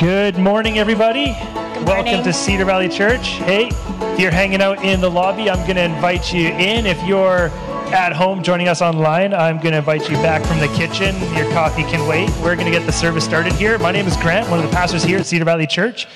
[0.00, 1.32] Good morning, everybody.
[1.32, 1.84] morning.
[1.84, 3.30] Welcome to Cedar Valley Church.
[3.30, 6.86] Hey, if you're hanging out in the lobby, I'm going to invite you in.
[6.86, 7.48] If you're
[7.90, 11.16] at home joining us online, I'm going to invite you back from the kitchen.
[11.34, 12.30] Your coffee can wait.
[12.40, 13.76] We're going to get the service started here.
[13.78, 16.06] My name is Grant, one of the pastors here at Cedar Valley Church.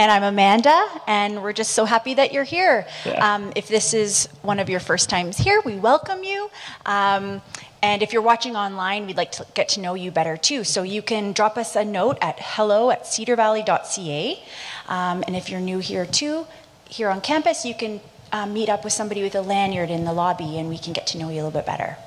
[0.00, 2.86] And I'm Amanda, and we're just so happy that you're here.
[3.04, 3.34] Yeah.
[3.34, 6.50] Um, if this is one of your first times here, we welcome you.
[6.86, 7.42] Um,
[7.82, 10.64] and if you're watching online, we'd like to get to know you better too.
[10.64, 14.42] So you can drop us a note at hello at cedarvalley.ca.
[14.88, 16.46] Um, and if you're new here too,
[16.88, 18.00] here on campus, you can
[18.32, 21.08] um, meet up with somebody with a lanyard in the lobby, and we can get
[21.08, 21.98] to know you a little bit better.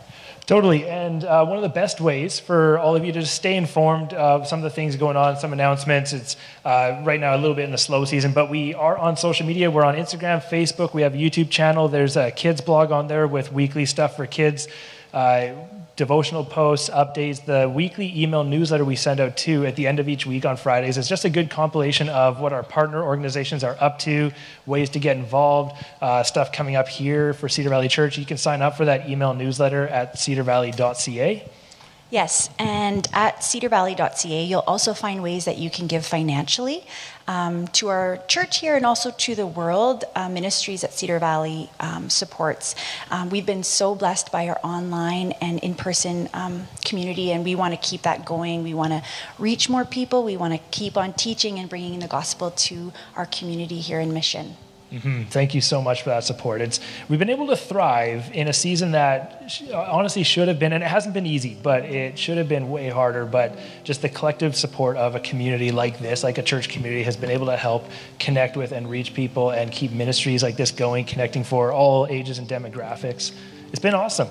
[0.46, 0.86] Totally.
[0.86, 4.14] And uh, one of the best ways for all of you to just stay informed
[4.14, 6.12] of some of the things going on, some announcements.
[6.12, 9.16] It's uh, right now a little bit in the slow season, but we are on
[9.16, 9.72] social media.
[9.72, 10.94] We're on Instagram, Facebook.
[10.94, 11.88] We have a YouTube channel.
[11.88, 14.68] There's a kids blog on there with weekly stuff for kids.
[15.14, 15.54] Uh,
[15.96, 20.10] devotional posts, updates, the weekly email newsletter we send out too at the end of
[20.10, 20.98] each week on Fridays.
[20.98, 24.32] It's just a good compilation of what our partner organizations are up to,
[24.66, 28.18] ways to get involved, uh, stuff coming up here for Cedar Valley Church.
[28.18, 31.50] You can sign up for that email newsletter at cedarvalley.ca.
[32.14, 36.86] Yes, and at cedarvalley.ca, you'll also find ways that you can give financially
[37.28, 40.04] um, to our church here and also to the world.
[40.16, 42.76] Uh, ministries that Cedar Valley um, supports.
[43.10, 47.56] Um, we've been so blessed by our online and in person um, community, and we
[47.56, 48.62] want to keep that going.
[48.62, 49.02] We want to
[49.40, 50.24] reach more people.
[50.24, 54.14] We want to keep on teaching and bringing the gospel to our community here in
[54.14, 54.56] Mission.
[54.94, 55.26] Mhm.
[55.28, 56.62] Thank you so much for that support.
[56.62, 60.72] It's, we've been able to thrive in a season that sh- honestly should have been,
[60.72, 63.26] and it hasn't been easy, but it should have been way harder.
[63.26, 67.18] But just the collective support of a community like this, like a church community, has
[67.18, 71.06] been able to help connect with and reach people and keep ministries like this going,
[71.06, 73.32] connecting for all ages and demographics.
[73.72, 74.28] It's been awesome.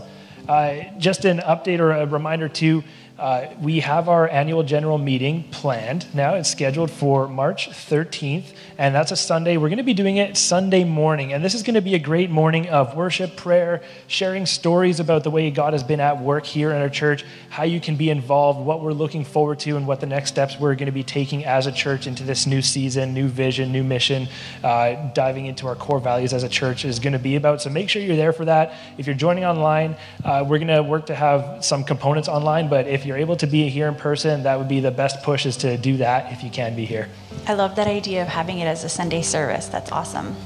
[0.48, 2.84] Uh, just an update or a reminder too.
[3.18, 6.34] Uh, we have our annual general meeting planned now.
[6.34, 9.58] It's scheduled for March 13th, and that's a Sunday.
[9.58, 11.98] We're going to be doing it Sunday morning, and this is going to be a
[11.98, 16.46] great morning of worship, prayer, sharing stories about the way God has been at work
[16.46, 19.86] here in our church, how you can be involved, what we're looking forward to, and
[19.86, 22.62] what the next steps we're going to be taking as a church into this new
[22.62, 24.26] season, new vision, new mission,
[24.64, 27.60] uh, diving into our core values as a church is going to be about.
[27.60, 28.74] So make sure you're there for that.
[28.96, 32.86] If you're joining online, uh, we're going to work to have some components online, but
[32.88, 35.56] if you're able to be here in person, that would be the best push is
[35.58, 37.08] to do that if you can be here.
[37.46, 39.66] I love that idea of having it as a Sunday service.
[39.66, 40.36] That's awesome.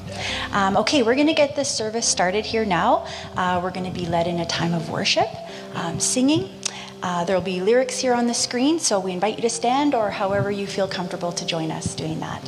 [0.53, 3.07] Um, okay, we're going to get this service started here now.
[3.37, 5.29] Uh, we're going to be led in a time of worship,
[5.75, 6.51] um, singing.
[7.03, 9.95] Uh, there will be lyrics here on the screen, so we invite you to stand
[9.95, 12.43] or however you feel comfortable to join us doing that.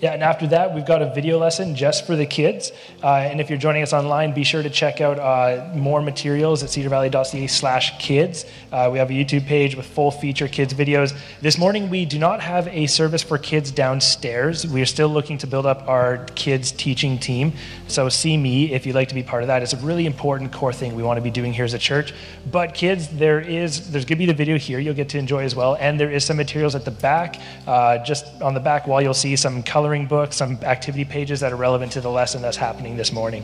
[0.00, 2.70] Yeah, and after that, we've got a video lesson just for the kids.
[3.02, 6.62] Uh, and if you're joining us online, be sure to check out uh, more materials
[6.62, 8.44] at cedarvalley.ca slash kids.
[8.70, 11.18] Uh, we have a YouTube page with full feature kids videos.
[11.40, 14.64] This morning, we do not have a service for kids downstairs.
[14.64, 17.54] We are still looking to build up our kids teaching team.
[17.88, 19.62] So see me if you'd like to be part of that.
[19.64, 22.14] It's a really important core thing we want to be doing here as a church.
[22.52, 25.42] But kids, there is, there's going to be the video here you'll get to enjoy
[25.42, 25.76] as well.
[25.80, 27.40] And there is some materials at the back.
[27.66, 31.50] Uh, just on the back wall, you'll see some coloring books, some activity pages that
[31.50, 33.42] are relevant to the lesson that's happening this morning.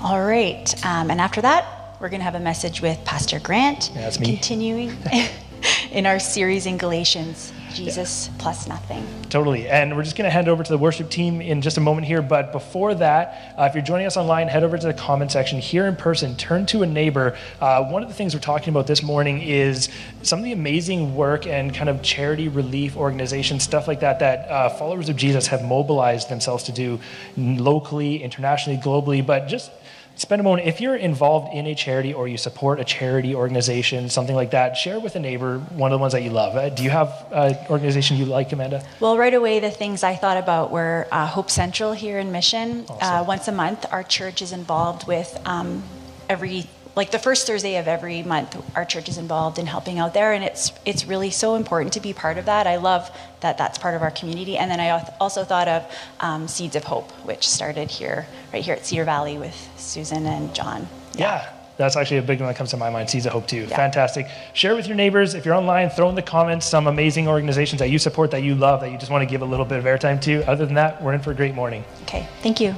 [0.00, 3.92] All right, um, and after that, we're going to have a message with Pastor Grant,
[3.94, 4.26] Yeah, that's me.
[4.26, 4.96] continuing
[5.92, 9.06] in our series in Galatians Jesus plus nothing.
[9.28, 9.68] Totally.
[9.68, 12.06] And we're just going to hand over to the worship team in just a moment
[12.06, 12.22] here.
[12.22, 15.58] But before that, uh, if you're joining us online, head over to the comment section
[15.58, 16.36] here in person.
[16.36, 17.36] Turn to a neighbor.
[17.60, 19.88] Uh, one of the things we're talking about this morning is
[20.22, 24.48] some of the amazing work and kind of charity relief organizations, stuff like that, that
[24.48, 27.00] uh, followers of Jesus have mobilized themselves to do
[27.36, 29.24] locally, internationally, globally.
[29.24, 29.70] But just
[30.14, 34.08] spend a moment if you're involved in a charity or you support a charity organization
[34.08, 36.68] something like that share with a neighbor one of the ones that you love Uh,
[36.68, 40.36] do you have an organization you like amanda Well, right away, the things I thought
[40.36, 42.84] about were uh, Hope Central here in Mission.
[42.88, 43.26] Uh, Awesome.
[43.26, 45.82] once a month, our church is involved with um,
[46.28, 50.12] every, like the first Thursday of every month, our church is involved in helping out
[50.14, 52.66] there, and it's it's really so important to be part of that.
[52.66, 53.10] I love
[53.40, 54.56] that that's part of our community.
[54.56, 54.90] And then I
[55.20, 55.90] also thought of
[56.20, 60.54] um, Seeds of Hope, which started here, right here at Cedar Valley with Susan and
[60.54, 60.88] John.
[61.14, 61.48] Yeah.
[61.78, 63.08] That's actually a big one that comes to my mind.
[63.08, 63.62] Seeds of Hope, too.
[63.62, 63.76] Yeah.
[63.76, 64.28] Fantastic.
[64.52, 65.34] Share with your neighbors.
[65.34, 68.54] If you're online, throw in the comments some amazing organizations that you support, that you
[68.54, 70.48] love, that you just want to give a little bit of airtime to.
[70.48, 71.82] Other than that, we're in for a great morning.
[72.02, 72.74] Okay, thank you.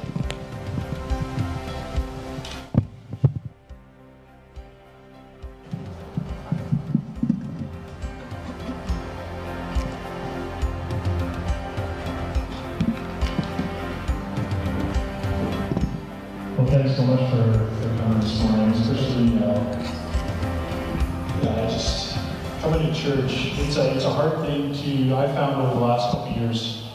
[25.17, 26.89] I found over the last couple years,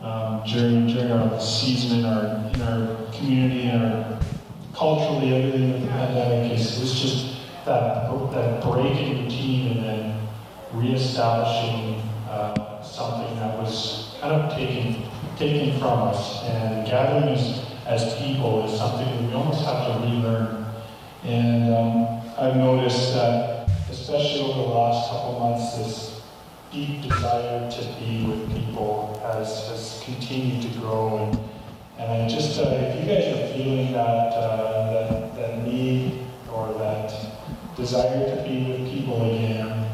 [0.00, 4.20] um, during, during our season in our, in our community and our
[4.74, 10.28] culturally, everything with the pandemic is, is just that, that break in routine and then
[10.72, 15.02] reestablishing uh, something that was kind of taken,
[15.36, 16.44] taken from us.
[16.44, 20.66] And gathering as, as people is something that we almost have to relearn.
[21.24, 26.07] And um, I've noticed that, especially over the last couple months, this
[26.72, 31.18] deep desire to be with people has, has continued to grow.
[31.18, 31.38] And,
[31.98, 36.72] and I just, uh, if you guys are feeling that, uh, that, that need or
[36.74, 37.12] that
[37.76, 39.90] desire to be with people again,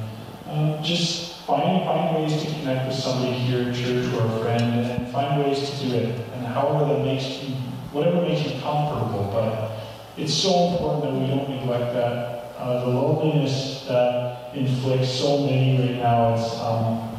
[0.51, 4.81] um, just find, find ways to connect with somebody here at church or a friend
[4.81, 6.21] and find ways to do it.
[6.35, 7.55] And however that makes you,
[7.93, 9.31] whatever makes you comfortable.
[9.33, 9.74] But
[10.17, 12.55] it's so important that we don't neglect that.
[12.57, 17.19] Uh, the loneliness that inflicts so many right now is, um,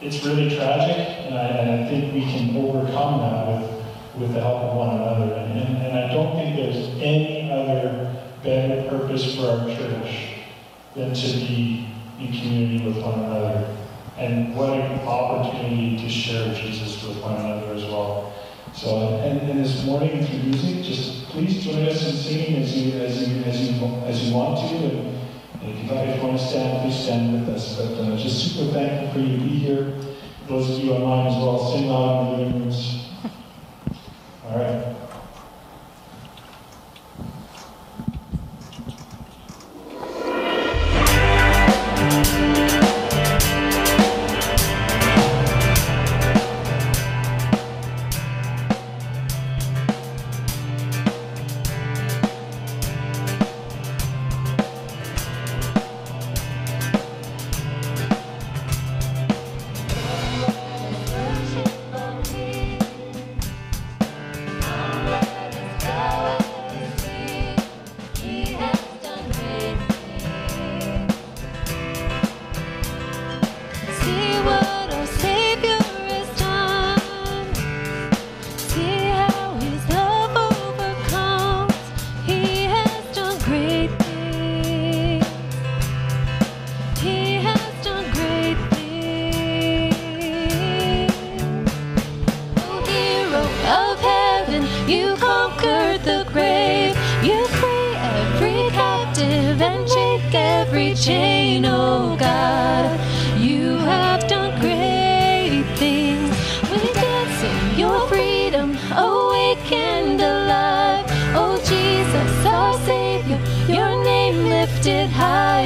[0.00, 4.40] it's really tragic, and I, and I, think we can overcome that with, with the
[4.40, 5.34] help of one another.
[5.34, 8.12] And, and, and I don't think there's any other
[8.42, 10.40] better purpose for our church
[10.96, 11.88] than to be
[12.18, 13.76] in community with one another.
[14.18, 18.34] And what an opportunity to share Jesus with one another as well.
[18.74, 23.00] So, and, and this morning through music, just please join us in singing as you
[23.00, 24.76] as you as you as you want to.
[25.60, 27.76] And, if you want to stand, please stand with us.
[27.76, 29.94] But uh, just super thankful for you to be here.
[30.48, 33.08] Those of you online as well, sing loud in the rooms.
[34.48, 34.96] All right.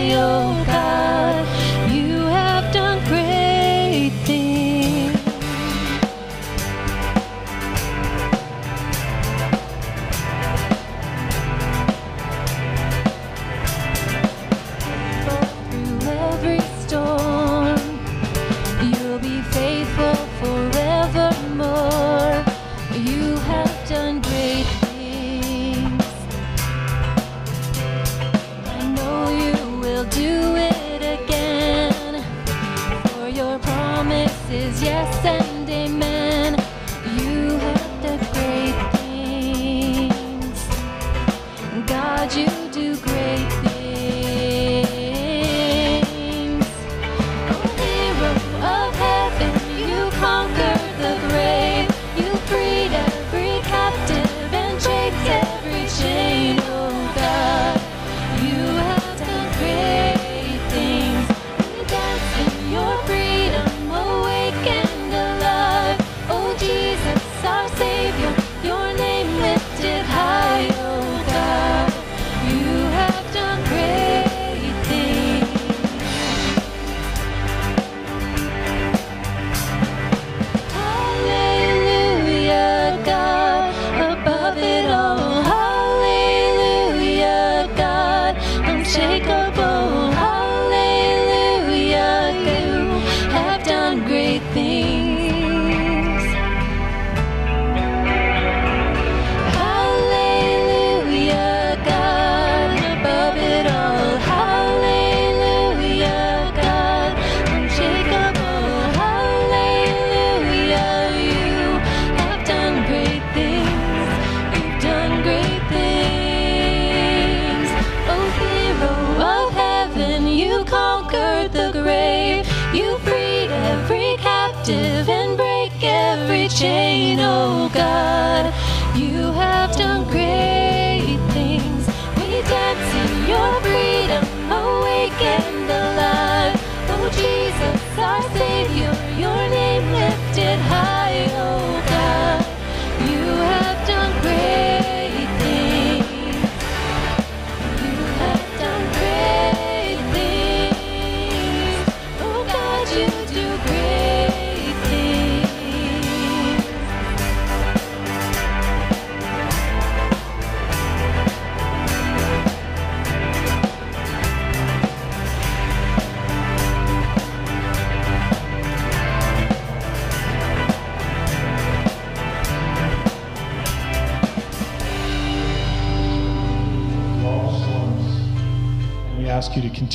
[0.07, 0.76] your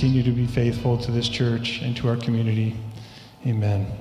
[0.01, 2.75] continue to be faithful to this church and to our community.
[3.45, 4.00] Amen.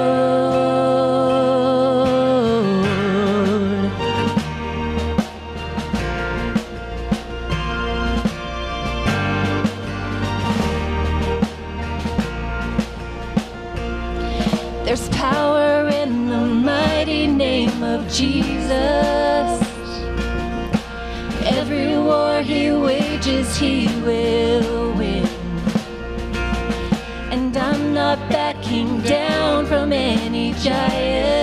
[23.61, 25.23] He will win.
[27.29, 31.40] And I'm not backing down from any giant.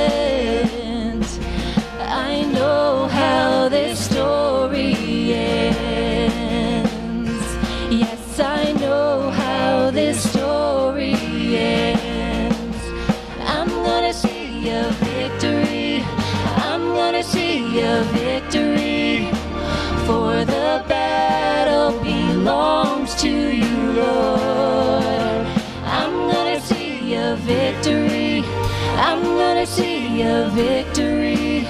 [30.22, 31.66] A victory.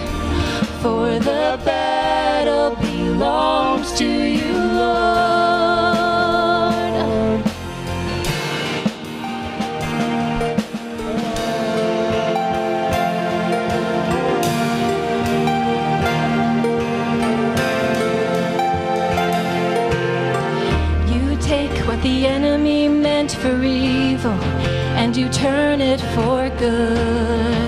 [0.83, 4.99] For the battle belongs to you, Lord.
[21.11, 24.33] You take what the enemy meant for evil
[25.01, 27.68] and you turn it for good.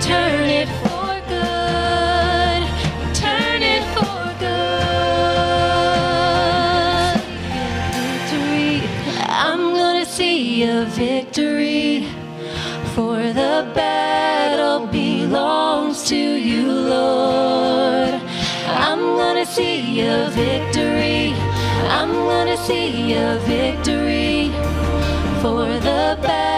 [0.00, 2.62] turn it for good.
[3.14, 5.58] Turn it for good.
[8.02, 8.82] Victory.
[9.26, 12.06] I'm gonna see a victory.
[12.94, 18.20] For the battle belongs to you, Lord.
[18.66, 21.34] I'm gonna see a victory.
[21.88, 24.50] I'm gonna see a victory.
[25.42, 26.57] For the battle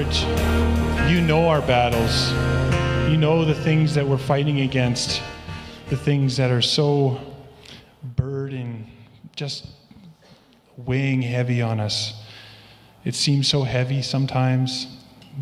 [0.00, 2.30] Lord, you know our battles.
[3.10, 5.20] You know the things that we're fighting against,
[5.90, 7.20] the things that are so
[8.16, 8.86] burdened,
[9.36, 9.66] just
[10.78, 12.18] weighing heavy on us.
[13.04, 14.86] It seems so heavy sometimes.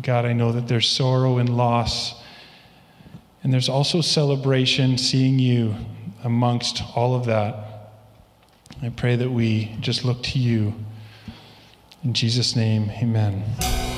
[0.01, 2.21] God, I know that there's sorrow and loss.
[3.43, 5.73] And there's also celebration seeing you
[6.25, 7.93] amongst all of that,
[8.81, 10.73] I pray that we just look to you.
[12.03, 13.88] In Jesus' name, amen.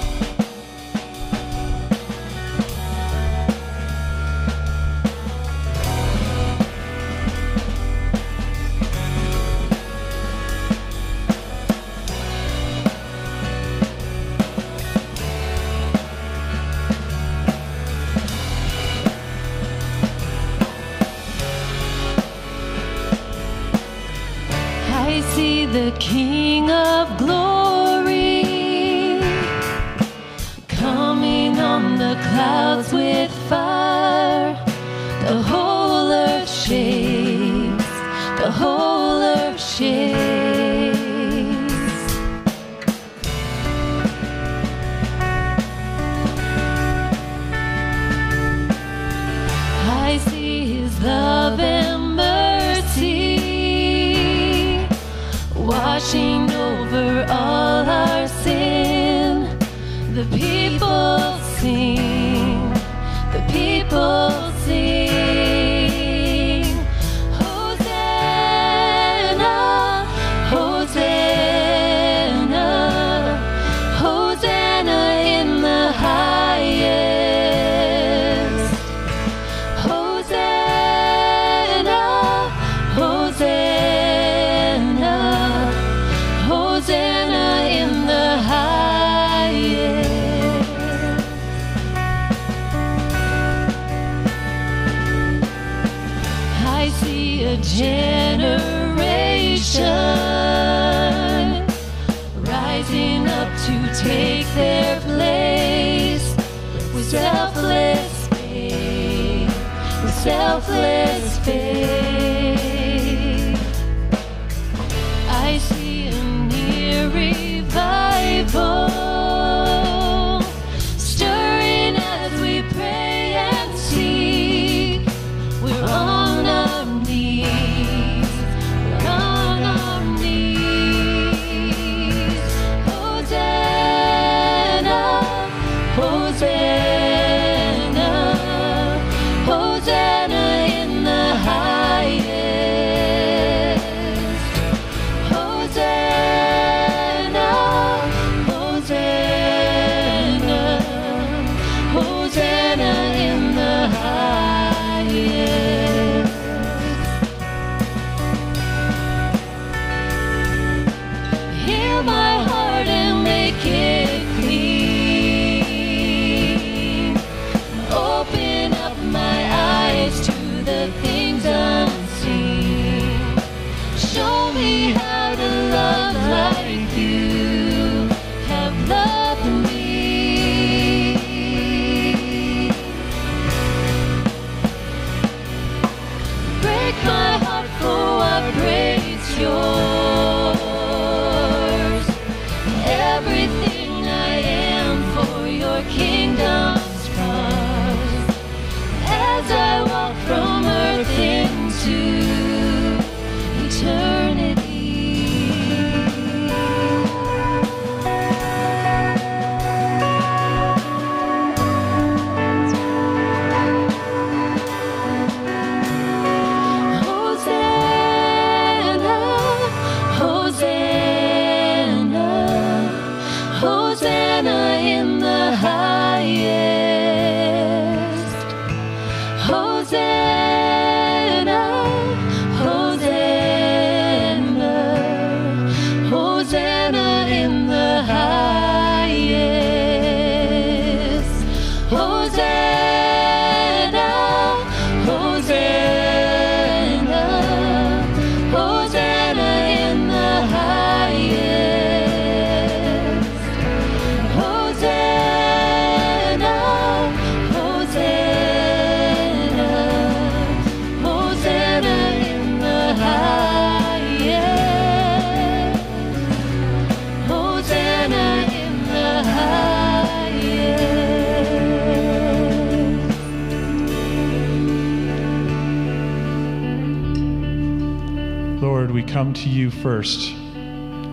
[279.11, 280.33] Come to you first.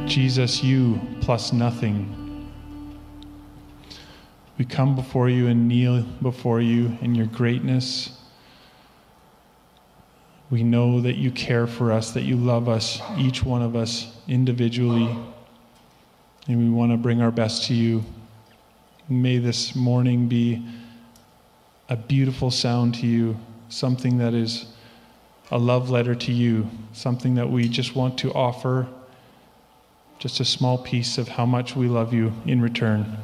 [0.07, 2.49] Jesus, you plus nothing.
[4.57, 8.17] We come before you and kneel before you in your greatness.
[10.49, 14.17] We know that you care for us, that you love us, each one of us
[14.29, 15.19] individually.
[16.47, 18.05] And we want to bring our best to you.
[19.09, 20.65] May this morning be
[21.89, 23.37] a beautiful sound to you,
[23.71, 24.67] something that is
[25.51, 28.87] a love letter to you, something that we just want to offer,
[30.19, 33.17] just a small piece of how much we love you in return.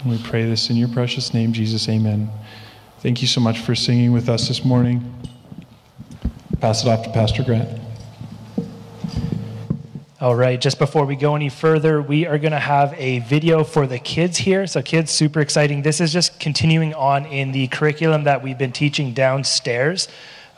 [0.00, 1.88] And we pray this in your precious name, Jesus.
[1.88, 2.30] Amen.
[3.00, 5.14] Thank you so much for singing with us this morning.
[6.60, 7.80] Pass it off to Pastor Grant.
[10.20, 13.62] All right, just before we go any further, we are going to have a video
[13.62, 14.66] for the kids here.
[14.66, 15.82] So, kids, super exciting.
[15.82, 20.08] This is just continuing on in the curriculum that we've been teaching downstairs.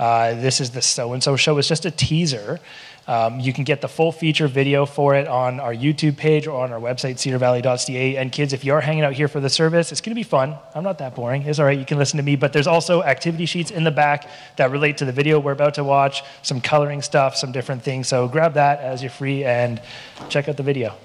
[0.00, 1.58] Uh, this is the so and so show.
[1.58, 2.58] It's just a teaser.
[3.06, 6.62] Um, you can get the full feature video for it on our YouTube page or
[6.62, 8.16] on our website, cedarvalley.ca.
[8.16, 10.22] And kids, if you are hanging out here for the service, it's going to be
[10.22, 10.56] fun.
[10.74, 11.42] I'm not that boring.
[11.42, 11.78] It's all right.
[11.78, 12.36] You can listen to me.
[12.36, 15.74] But there's also activity sheets in the back that relate to the video we're about
[15.74, 18.08] to watch, some coloring stuff, some different things.
[18.08, 19.82] So grab that as you're free and
[20.30, 20.96] check out the video.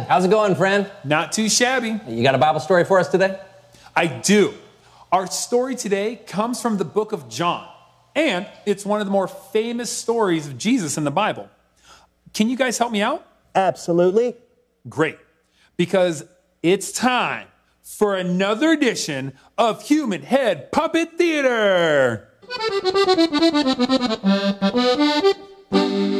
[0.00, 0.90] Kellen, how's it going, friend?
[1.04, 2.00] Not too shabby.
[2.08, 3.38] You got a Bible story for us today?
[3.94, 4.54] I do.
[5.12, 7.68] Our story today comes from the book of John,
[8.14, 11.50] and it's one of the more famous stories of Jesus in the Bible.
[12.32, 13.26] Can you guys help me out?
[13.54, 14.36] Absolutely.
[14.88, 15.18] Great.
[15.76, 16.24] Because
[16.62, 17.48] it's time
[17.82, 22.28] for another edition of Human Head Puppet Theater.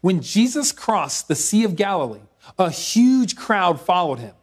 [0.00, 2.20] When Jesus crossed the Sea of Galilee,
[2.58, 4.34] a huge crowd followed him.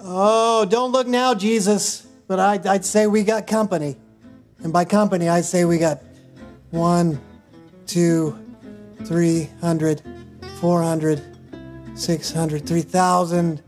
[0.00, 2.06] Oh, don't look now, Jesus.
[2.26, 3.96] But I'd, I'd say we got company.
[4.62, 6.02] And by company, I'd say we got
[6.70, 7.20] one,
[7.86, 8.38] two,
[9.04, 10.02] three hundred,
[10.60, 11.22] four hundred,
[11.94, 13.62] six hundred, three thousand,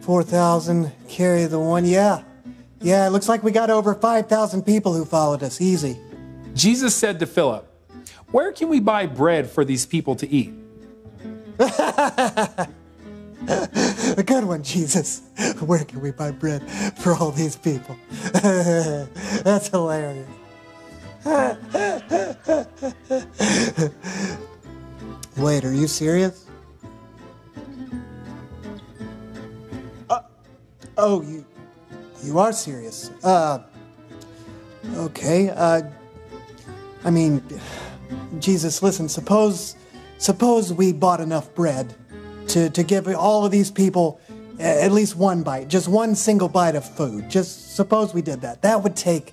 [0.00, 0.92] four thousand.
[1.08, 1.84] Carry the one.
[1.84, 2.22] Yeah.
[2.82, 5.60] Yeah, it looks like we got over 5,000 people who followed us.
[5.60, 5.98] Easy.
[6.54, 7.69] Jesus said to Philip,
[8.32, 10.52] Where can we buy bread for these people to eat?
[11.58, 12.68] A
[14.24, 15.22] good one, Jesus.
[15.60, 16.62] Where can we buy bread
[16.98, 17.96] for all these people?
[18.32, 20.28] That's hilarious.
[25.36, 26.46] Wait, are you serious?
[30.08, 30.20] Uh,
[30.96, 31.44] oh, you
[32.22, 33.10] you are serious.
[33.22, 33.58] Uh
[34.96, 35.50] okay.
[35.50, 35.82] Uh
[37.04, 37.42] I mean,
[38.38, 39.76] Jesus, listen, suppose
[40.18, 41.94] suppose we bought enough bread
[42.48, 44.20] to, to give all of these people
[44.58, 47.30] at least one bite, just one single bite of food.
[47.30, 48.62] Just suppose we did that.
[48.62, 49.32] That would take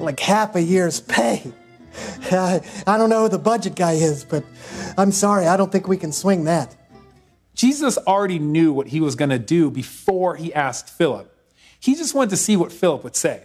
[0.00, 1.52] like half a year's pay.
[2.32, 4.44] I, I don't know who the budget guy is, but
[4.98, 6.74] I'm sorry, I don't think we can swing that.
[7.54, 11.36] Jesus already knew what he was going to do before he asked Philip.
[11.78, 13.44] He just wanted to see what Philip would say.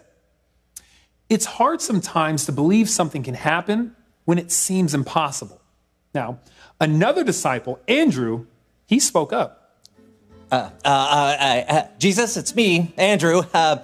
[1.29, 3.94] It's hard sometimes to believe something can happen
[4.25, 5.61] when it seems impossible.
[6.13, 6.39] Now,
[6.79, 8.45] another disciple, Andrew,
[8.85, 9.79] he spoke up.
[10.51, 13.43] Uh, uh, uh, Jesus, it's me, Andrew.
[13.53, 13.83] Uh,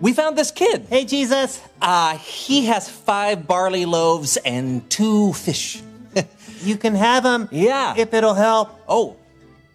[0.00, 0.86] we found this kid.
[0.88, 1.60] Hey, Jesus.
[1.82, 5.82] Uh, he has five barley loaves and two fish.
[6.60, 7.48] You can have them.
[7.52, 7.94] Yeah.
[7.96, 8.70] If it'll help.
[8.88, 9.16] Oh,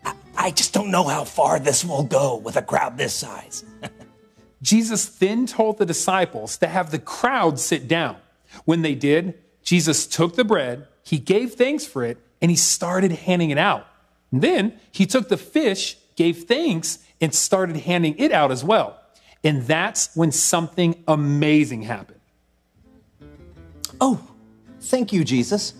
[0.03, 3.63] I, I just don't know how far this will go with a crowd this size.
[4.61, 8.17] Jesus then told the disciples to have the crowd sit down.
[8.65, 13.11] When they did, Jesus took the bread, he gave thanks for it, and he started
[13.11, 13.87] handing it out.
[14.31, 18.99] And then he took the fish, gave thanks, and started handing it out as well.
[19.43, 22.19] And that's when something amazing happened.
[23.99, 24.19] Oh,
[24.81, 25.73] thank you, Jesus.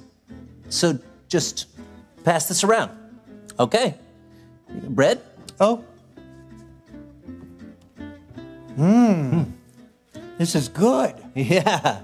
[0.70, 1.68] So just
[2.24, 2.92] pass this around.
[3.60, 3.96] Okay.
[4.70, 5.22] Bread?
[5.60, 5.84] Oh.
[8.78, 9.52] Mmm.
[10.38, 11.16] This is good.
[11.36, 12.04] Yeah.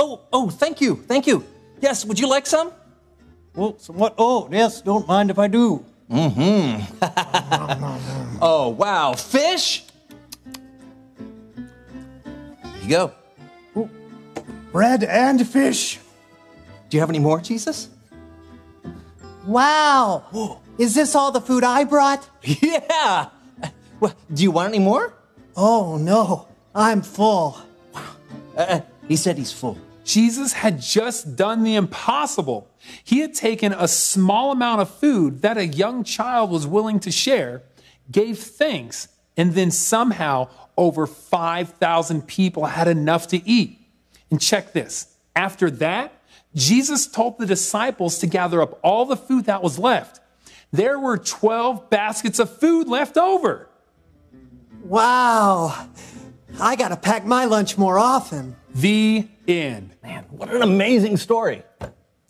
[0.00, 1.44] Oh, oh, thank you, thank you.
[1.82, 2.72] Yes, would you like some?
[3.54, 4.14] Well, somewhat.
[4.16, 5.84] Oh, yes, don't mind if I do.
[6.10, 7.04] Mm-hmm.
[8.40, 9.12] oh, wow.
[9.12, 9.84] Fish?
[12.80, 13.12] Here you go.
[14.72, 15.98] Bread and fish.
[16.88, 17.90] Do you have any more, Jesus?
[19.46, 20.62] Wow.
[20.78, 22.26] Is this all the food I brought?
[22.42, 23.28] Yeah.
[24.00, 25.12] Well, do you want any more?
[25.54, 26.48] Oh, no.
[26.74, 27.58] I'm full.
[28.56, 29.76] Uh, he said he's full.
[30.04, 32.70] Jesus had just done the impossible.
[33.04, 37.10] He had taken a small amount of food that a young child was willing to
[37.10, 37.62] share,
[38.10, 43.78] gave thanks, and then somehow over 5,000 people had enough to eat.
[44.30, 45.14] And check this.
[45.36, 46.12] After that,
[46.54, 50.20] Jesus told the disciples to gather up all the food that was left.
[50.72, 53.68] There were 12 baskets of food left over.
[54.82, 55.88] Wow.
[56.58, 58.56] I gotta pack my lunch more often.
[58.74, 59.96] The end.
[60.02, 61.62] Man, what an amazing story.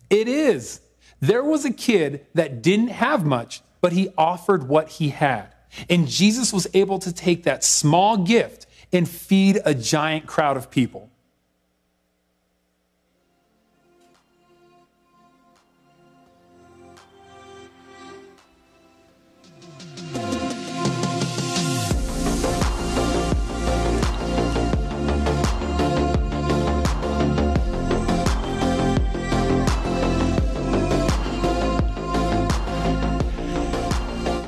[0.09, 0.81] It is.
[1.19, 5.53] There was a kid that didn't have much, but he offered what he had.
[5.89, 10.71] And Jesus was able to take that small gift and feed a giant crowd of
[10.71, 11.10] people.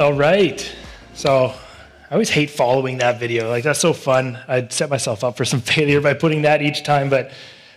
[0.04, 0.70] All right.
[1.14, 1.46] So
[2.10, 3.48] I always hate following that video.
[3.48, 4.38] Like, that's so fun.
[4.50, 7.32] I'd set myself up for some failure by putting that each time, but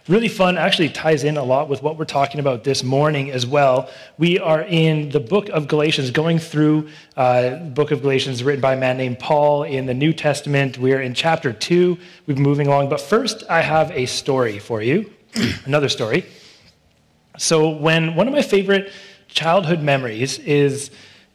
[0.09, 0.59] really fun.
[0.59, 3.89] Actually, ties in a lot with what we're talking about this morning as well.
[4.19, 8.75] We are in the book of Galatians, going through uh, book of Galatians written by
[8.75, 10.79] a man named Paul in the New Testament.
[10.79, 11.97] We're in chapter two.
[12.27, 15.13] We've been moving along, but first, I have a story for you,
[15.65, 16.27] another story.
[17.39, 18.91] So, when one of my favorite
[19.29, 20.91] childhood memories is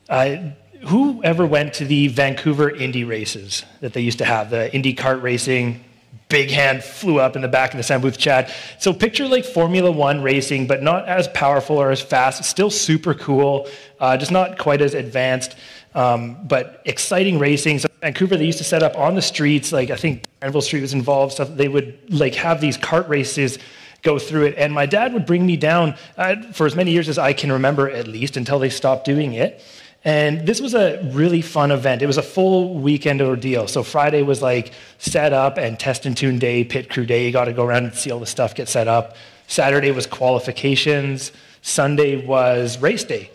[0.09, 0.51] uh,
[0.87, 4.93] who ever went to the Vancouver Indy races that they used to have, the Indy
[4.93, 5.83] kart racing?
[6.29, 8.51] Big hand flew up in the back of the sound booth, Chad.
[8.79, 12.45] So picture like Formula One racing, but not as powerful or as fast.
[12.45, 13.67] Still super cool,
[13.99, 15.57] uh, just not quite as advanced,
[15.93, 17.79] um, but exciting racing.
[17.79, 19.73] So Vancouver, they used to set up on the streets.
[19.73, 21.33] Like I think Granville Street was involved.
[21.33, 23.59] So they would like have these kart races
[24.01, 24.55] go through it.
[24.57, 27.51] And my dad would bring me down uh, for as many years as I can
[27.51, 29.61] remember, at least, until they stopped doing it.
[30.03, 32.01] And this was a really fun event.
[32.01, 33.67] It was a full weekend ordeal.
[33.67, 37.25] So Friday was like set up and test and tune day, pit crew day.
[37.25, 39.15] You got to go around and see all the stuff get set up.
[39.47, 41.31] Saturday was qualifications.
[41.61, 43.29] Sunday was race day.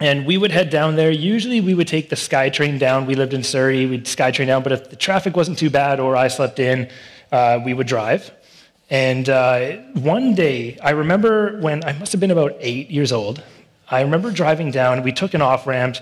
[0.00, 1.10] And we would head down there.
[1.10, 3.06] Usually we would take the SkyTrain down.
[3.06, 3.86] We lived in Surrey.
[3.86, 4.62] We'd SkyTrain down.
[4.62, 6.88] But if the traffic wasn't too bad or I slept in,
[7.30, 8.32] uh, we would drive.
[8.90, 13.42] And uh, one day, I remember when I must have been about eight years old.
[13.90, 15.96] I remember driving down, we took an off ramp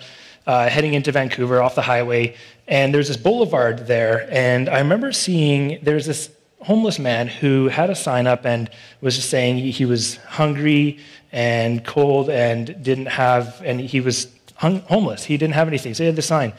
[0.47, 2.35] uh, heading into Vancouver off the highway,
[2.67, 4.29] and there's this boulevard there.
[4.31, 8.69] And I remember seeing there's this homeless man who had a sign up and
[9.01, 10.99] was just saying he was hungry
[11.31, 15.25] and cold and didn't have, and he was hung, homeless.
[15.25, 15.95] He didn't have anything.
[15.95, 16.53] So he had the sign.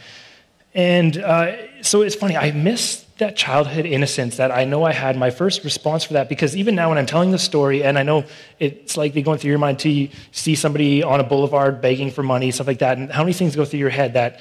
[0.73, 5.17] And uh, so it's funny, I miss that childhood innocence that I know I had,
[5.17, 8.03] my first response for that, because even now when I'm telling the story, and I
[8.03, 8.25] know
[8.59, 12.51] it's likely going through your mind you see somebody on a boulevard begging for money,
[12.51, 14.39] stuff like that, and how many things go through your head that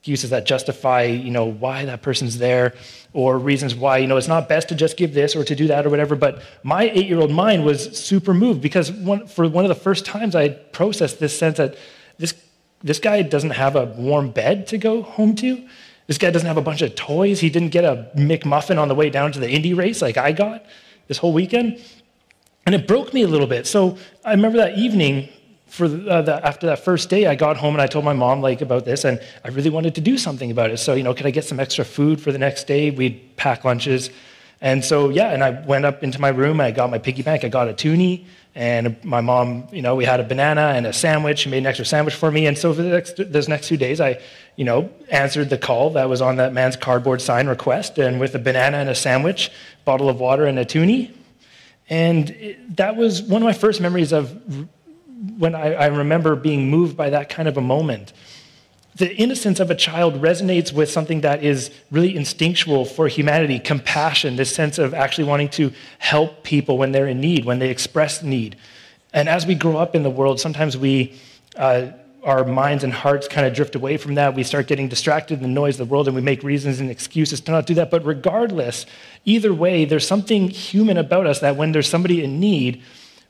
[0.00, 2.74] excuses that justify, you know, why that person's there,
[3.12, 5.66] or reasons why, you know, it's not best to just give this or to do
[5.66, 6.16] that or whatever.
[6.16, 10.34] But my eight-year-old mind was super moved because one, for one of the first times
[10.34, 11.76] I processed this sense that
[12.18, 12.34] this
[12.82, 15.68] this guy doesn't have a warm bed to go home to.
[16.10, 17.38] This guy doesn't have a bunch of toys.
[17.38, 20.32] He didn't get a McMuffin on the way down to the Indy race like I
[20.32, 20.66] got
[21.06, 21.80] this whole weekend.
[22.66, 23.64] And it broke me a little bit.
[23.64, 25.28] So I remember that evening,
[25.68, 28.40] for uh, the, after that first day, I got home and I told my mom
[28.40, 30.78] like about this, and I really wanted to do something about it.
[30.78, 32.90] So you know, could I get some extra food for the next day?
[32.90, 34.10] We'd pack lunches,
[34.60, 36.60] and so yeah, and I went up into my room.
[36.60, 37.44] I got my piggy bank.
[37.44, 40.92] I got a toonie, and my mom, you know, we had a banana and a
[40.92, 41.40] sandwich.
[41.40, 42.46] She made an extra sandwich for me.
[42.46, 44.20] And so for the next, those next two days, I,
[44.56, 48.34] you know, answered the call that was on that man's cardboard sign request, and with
[48.34, 49.50] a banana and a sandwich,
[49.84, 51.12] bottle of water and a toonie.
[51.88, 54.40] And it, that was one of my first memories of
[55.38, 58.12] when I, I remember being moved by that kind of a moment.
[58.96, 64.36] The innocence of a child resonates with something that is really instinctual for humanity compassion,
[64.36, 68.22] this sense of actually wanting to help people when they're in need, when they express
[68.22, 68.56] need.
[69.12, 71.14] And as we grow up in the world, sometimes we,
[71.56, 71.88] uh,
[72.22, 74.34] our minds and hearts kind of drift away from that.
[74.34, 76.90] We start getting distracted in the noise of the world and we make reasons and
[76.90, 77.90] excuses to not do that.
[77.90, 78.86] But regardless,
[79.24, 82.82] either way, there's something human about us that when there's somebody in need,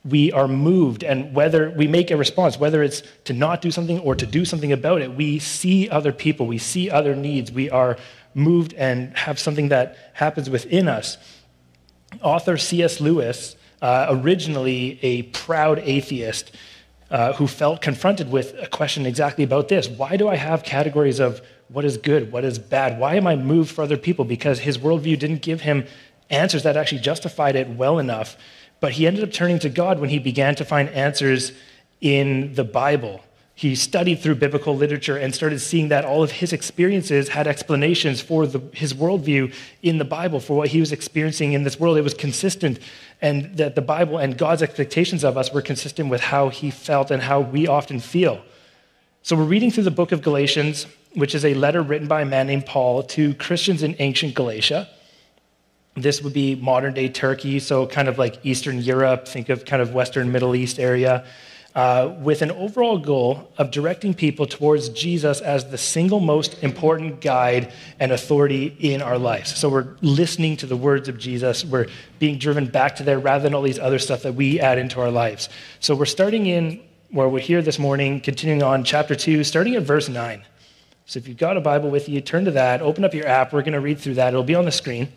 [0.04, 1.04] we are moved.
[1.04, 4.44] And whether we make a response, whether it's to not do something or to do
[4.44, 7.96] something about it, we see other people, we see other needs, we are
[8.34, 11.18] moved and have something that happens within us.
[12.22, 13.00] Author C.S.
[13.00, 16.52] Lewis, uh, originally a proud atheist,
[17.10, 19.88] uh, who felt confronted with a question exactly about this.
[19.88, 22.98] Why do I have categories of what is good, what is bad?
[22.98, 24.24] Why am I moved for other people?
[24.24, 25.86] Because his worldview didn't give him
[26.30, 28.36] answers that actually justified it well enough.
[28.80, 31.52] But he ended up turning to God when he began to find answers
[32.00, 33.22] in the Bible.
[33.60, 38.18] he studied through biblical literature and started seeing that all of his experiences had explanations
[38.18, 41.98] for the, his worldview in the Bible, for what he was experiencing in this world.
[41.98, 42.78] It was consistent,
[43.20, 47.10] and that the Bible and God's expectations of us were consistent with how he felt
[47.10, 48.40] and how we often feel.
[49.22, 52.24] So we're reading through the book of Galatians, which is a letter written by a
[52.24, 54.88] man named Paul to Christians in ancient Galatia.
[56.00, 59.82] This would be modern day Turkey, so kind of like Eastern Europe, think of kind
[59.82, 61.24] of Western Middle East area
[61.74, 67.20] uh, with an overall goal of directing people towards Jesus as the single most important
[67.20, 69.56] guide and authority in our lives.
[69.56, 71.64] So we're listening to the words of Jesus.
[71.64, 71.86] We're
[72.18, 75.00] being driven back to there rather than all these other stuff that we add into
[75.00, 75.48] our lives.
[75.78, 79.82] So we're starting in where we're here this morning, continuing on chapter 2, starting at
[79.82, 80.44] verse 9.
[81.06, 83.52] So if you've got a Bible with you, turn to that, open up your app.
[83.52, 84.28] We're going to read through that.
[84.28, 85.12] It'll be on the screen.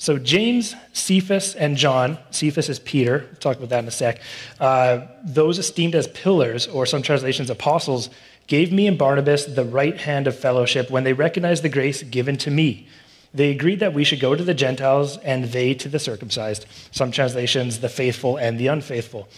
[0.00, 4.20] So James, Cephas, and John, Cephas is Peter, we'll talk about that in a sec,
[4.60, 8.08] uh, those esteemed as pillars, or some translations apostles,
[8.46, 12.36] gave me and Barnabas the right hand of fellowship when they recognized the grace given
[12.38, 12.86] to me.
[13.34, 16.64] They agreed that we should go to the Gentiles and they to the circumcised.
[16.92, 19.28] Some translations, the faithful and the unfaithful.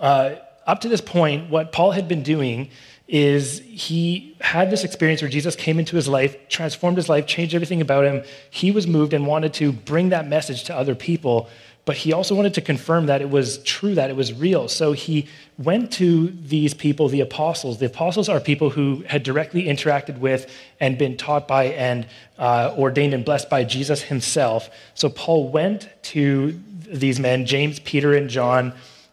[0.00, 0.36] Uh,
[0.66, 2.70] up to this point, what Paul had been doing
[3.12, 7.54] is he had this experience where Jesus came into his life, transformed his life, changed
[7.54, 8.24] everything about him.
[8.48, 11.50] He was moved and wanted to bring that message to other people,
[11.84, 14.66] but he also wanted to confirm that it was true, that it was real.
[14.66, 17.78] So he went to these people, the apostles.
[17.78, 22.06] The apostles are people who had directly interacted with and been taught by and
[22.38, 24.70] uh, ordained and blessed by Jesus himself.
[24.94, 28.72] So Paul went to these men, James, Peter, and John.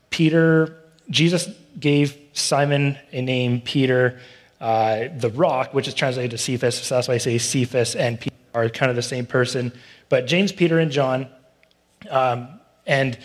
[0.10, 0.78] Peter,
[1.10, 4.20] Jesus gave Simon a name, Peter,
[4.62, 6.76] uh, the rock, which is translated to Cephas.
[6.76, 9.72] So that's why I say Cephas and Peter are kind of the same person.
[10.10, 11.28] But James, Peter, and John,
[12.10, 13.18] um, and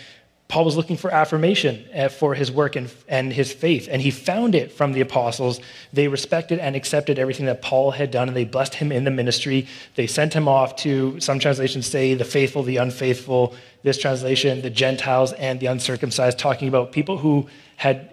[0.47, 4.11] Paul was looking for affirmation uh, for his work and, and his faith, and he
[4.11, 5.59] found it from the apostles.
[5.91, 9.11] They respected and accepted everything that Paul had done, and they blessed him in the
[9.11, 9.67] ministry.
[9.95, 13.55] They sent him off to, some translations say, the faithful, the unfaithful.
[13.81, 18.11] This translation, the Gentiles and the uncircumcised, talking about people who had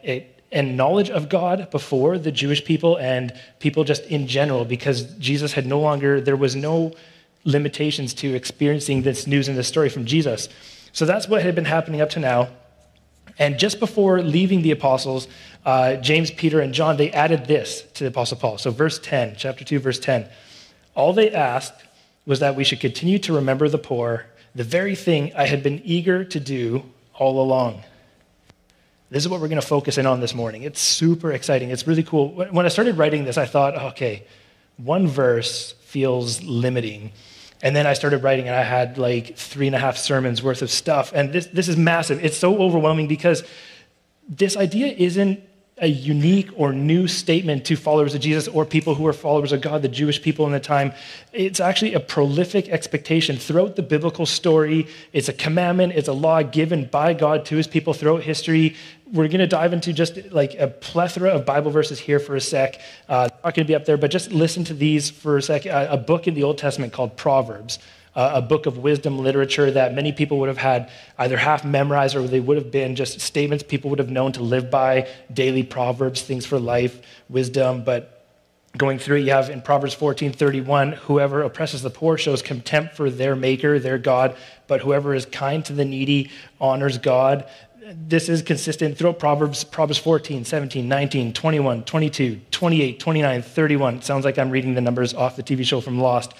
[0.52, 5.52] and knowledge of God before the Jewish people and people just in general, because Jesus
[5.52, 6.92] had no longer, there was no
[7.44, 10.48] limitations to experiencing this news and this story from Jesus.
[10.92, 12.48] So that's what had been happening up to now.
[13.38, 15.26] And just before leaving the apostles,
[15.64, 18.58] uh, James, Peter, and John, they added this to the apostle Paul.
[18.58, 20.28] So, verse 10, chapter 2, verse 10.
[20.94, 21.74] All they asked
[22.26, 25.80] was that we should continue to remember the poor, the very thing I had been
[25.84, 26.84] eager to do
[27.14, 27.82] all along.
[29.12, 30.62] This is what we're going to focus in on this morning.
[30.62, 31.68] It's super exciting.
[31.68, 32.30] It's really cool.
[32.30, 34.24] When I started writing this, I thought, oh, okay,
[34.78, 37.12] one verse feels limiting.
[37.60, 40.62] And then I started writing, and I had like three and a half sermons worth
[40.62, 41.12] of stuff.
[41.14, 42.24] And this, this is massive.
[42.24, 43.44] It's so overwhelming because
[44.30, 45.42] this idea isn't
[45.78, 49.60] a unique or new statement to followers of Jesus or people who are followers of
[49.60, 50.92] God, the Jewish people in the time.
[51.32, 54.86] It's actually a prolific expectation throughout the biblical story.
[55.12, 58.76] It's a commandment, it's a law given by God to his people throughout history.
[59.12, 62.40] We're going to dive into just like a plethora of Bible verses here for a
[62.40, 62.80] sec.
[63.08, 65.66] Uh, not going to be up there, but just listen to these for a sec.
[65.66, 67.78] Uh, a book in the Old Testament called Proverbs
[68.14, 72.14] uh, a book of wisdom literature that many people would have had either half memorized
[72.14, 75.62] or they would have been just statements people would have known to live by, daily
[75.62, 77.84] proverbs, things for life, wisdom.
[77.84, 78.26] But
[78.76, 82.96] going through it, you have in Proverbs 14 31, whoever oppresses the poor shows contempt
[82.96, 84.36] for their maker, their God,
[84.66, 87.48] but whoever is kind to the needy honors God.
[87.84, 94.02] This is consistent throughout Proverbs, Proverbs 14, 17, 19, 21, 22, 28, 29, 31.
[94.02, 96.32] sounds like I'm reading the numbers off the TV show from Lost.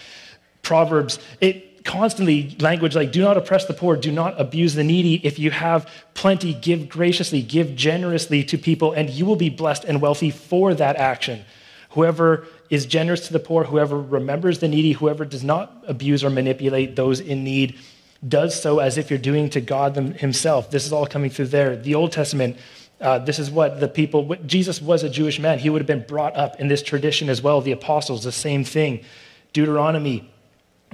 [0.62, 5.14] Proverbs, it constantly language like do not oppress the poor, do not abuse the needy.
[5.26, 9.82] If you have plenty, give graciously, give generously to people, and you will be blessed
[9.82, 11.44] and wealthy for that action.
[11.90, 16.30] Whoever is generous to the poor, whoever remembers the needy, whoever does not abuse or
[16.30, 17.80] manipulate those in need,
[18.26, 20.70] does so as if you're doing to God Himself.
[20.70, 21.76] This is all coming through there.
[21.76, 22.56] The Old Testament,
[23.00, 25.58] uh, this is what the people, Jesus was a Jewish man.
[25.58, 27.60] He would have been brought up in this tradition as well.
[27.60, 29.04] The apostles, the same thing.
[29.52, 30.30] Deuteronomy,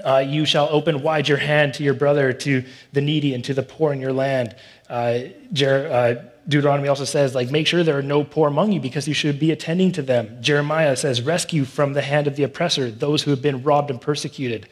[0.04, 3.52] uh, you shall open wide your hand to your brother, to the needy, and to
[3.52, 4.56] the poor in your land.
[4.88, 5.20] Uh,
[5.52, 9.06] Jer- uh, Deuteronomy also says, like, make sure there are no poor among you because
[9.06, 10.38] you should be attending to them.
[10.40, 14.00] Jeremiah says, rescue from the hand of the oppressor those who have been robbed and
[14.00, 14.66] persecuted.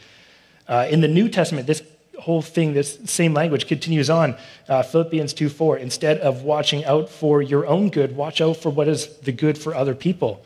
[0.67, 1.83] Uh, in the New Testament, this
[2.21, 4.37] whole thing, this same language continues on.
[4.69, 8.71] Uh, Philippians 2 4, instead of watching out for your own good, watch out for
[8.71, 10.45] what is the good for other people.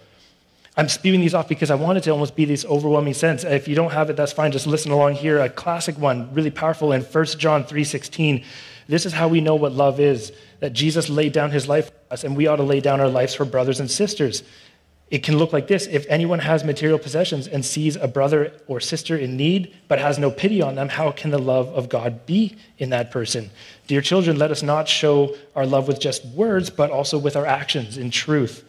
[0.77, 3.45] I'm spewing these off because I want it to almost be this overwhelming sense.
[3.45, 4.53] If you don't have it, that's fine.
[4.53, 5.41] Just listen along here.
[5.41, 8.45] A classic one, really powerful in 1 John 3:16.
[8.89, 12.15] This is how we know what love is, that Jesus laid down his life for
[12.15, 14.43] us, and we ought to lay down our lives for brothers and sisters.
[15.11, 18.79] It can look like this if anyone has material possessions and sees a brother or
[18.79, 22.27] sister in need but has no pity on them, how can the love of God
[22.27, 23.51] be in that person?
[23.89, 27.45] Dear children, let us not show our love with just words, but also with our
[27.45, 28.65] actions in truth.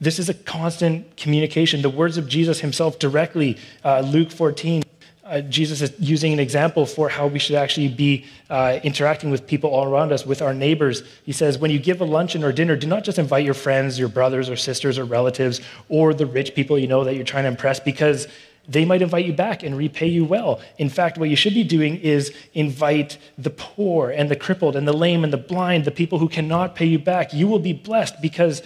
[0.00, 1.82] This is a constant communication.
[1.82, 4.82] The words of Jesus himself directly, uh, Luke 14,
[5.30, 9.46] uh, Jesus is using an example for how we should actually be uh, interacting with
[9.46, 11.04] people all around us, with our neighbors.
[11.24, 13.96] He says, when you give a luncheon or dinner, do not just invite your friends,
[13.96, 17.44] your brothers or sisters or relatives, or the rich people you know that you're trying
[17.44, 18.26] to impress, because
[18.68, 20.60] they might invite you back and repay you well.
[20.78, 24.86] In fact, what you should be doing is invite the poor and the crippled and
[24.86, 27.32] the lame and the blind, the people who cannot pay you back.
[27.32, 28.62] You will be blessed because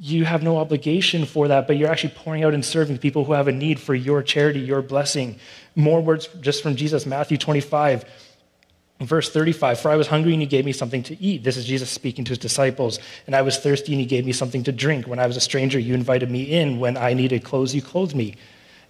[0.00, 3.32] you have no obligation for that, but you're actually pouring out and serving people who
[3.32, 5.38] have a need for your charity, your blessing.
[5.74, 8.04] More words just from Jesus, Matthew 25,
[9.00, 9.80] verse 35.
[9.80, 11.42] For I was hungry and you gave me something to eat.
[11.42, 13.00] This is Jesus speaking to his disciples.
[13.26, 15.08] And I was thirsty and you gave me something to drink.
[15.08, 16.78] When I was a stranger, you invited me in.
[16.78, 18.36] When I needed clothes, you clothed me.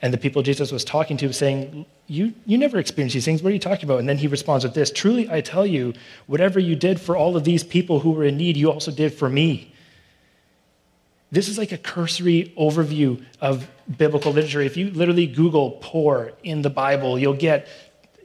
[0.03, 3.43] And the people Jesus was talking to saying, you, you never experienced these things.
[3.43, 3.99] What are you talking about?
[3.99, 5.95] And then he responds with this Truly, I tell you,
[6.27, 9.13] whatever you did for all of these people who were in need, you also did
[9.15, 9.73] for me.
[11.31, 13.69] This is like a cursory overview of
[13.99, 14.63] biblical literature.
[14.63, 17.69] If you literally Google poor in the Bible, you'll get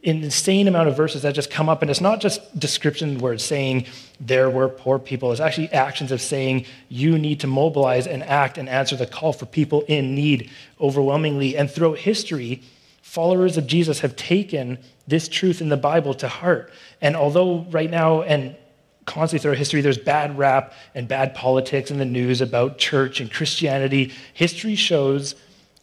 [0.04, 1.82] an insane amount of verses that just come up.
[1.82, 3.86] And it's not just description words saying
[4.20, 8.58] there were poor people, it's actually actions of saying you need to mobilize and act
[8.58, 10.50] and answer the call for people in need
[10.80, 11.56] overwhelmingly.
[11.56, 12.62] And throughout history,
[13.02, 16.72] followers of Jesus have taken this truth in the Bible to heart.
[17.00, 18.56] And although right now, and
[19.06, 23.30] constantly throughout history, there's bad rap and bad politics in the news about church and
[23.30, 24.12] Christianity.
[24.32, 25.34] History shows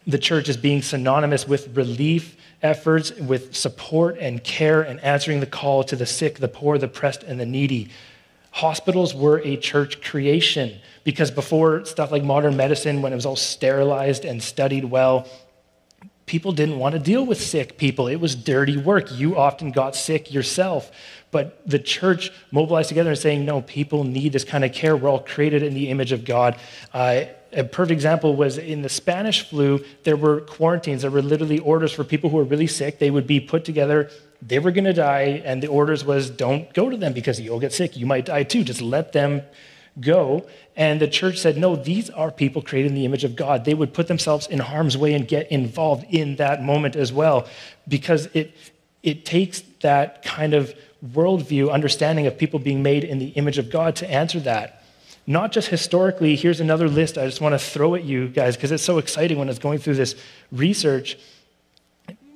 [0.08, 5.46] the church as being synonymous with relief efforts, with support and care and answering the
[5.46, 7.90] call to the sick, the poor, the oppressed, and the needy.
[8.52, 13.36] Hospitals were a church creation because before stuff like modern medicine, when it was all
[13.36, 15.28] sterilized and studied well,
[16.26, 18.08] people didn't want to deal with sick people.
[18.08, 19.12] It was dirty work.
[19.12, 20.92] You often got sick yourself.
[21.32, 24.96] But the church mobilized together and saying, no, people need this kind of care.
[24.96, 26.58] We're all created in the image of God.
[26.94, 27.24] Uh,
[27.54, 31.02] a perfect example was in the Spanish flu, there were quarantines.
[31.02, 33.00] There were literally orders for people who were really sick.
[33.00, 34.10] They would be put together.
[34.42, 37.60] They were going to die, and the orders was don't go to them because you'll
[37.60, 37.98] get sick.
[37.98, 38.64] You might die too.
[38.64, 39.42] Just let them
[40.00, 40.48] go.
[40.76, 43.66] And the church said, no, these are people created in the image of God.
[43.66, 47.48] They would put themselves in harm's way and get involved in that moment as well
[47.88, 48.56] because it,
[49.04, 50.74] it takes that kind of
[51.06, 54.84] worldview, understanding of people being made in the image of God to answer that.
[55.28, 58.72] Not just historically, here's another list I just want to throw at you guys because
[58.72, 60.16] it's so exciting when it's going through this
[60.52, 61.18] research.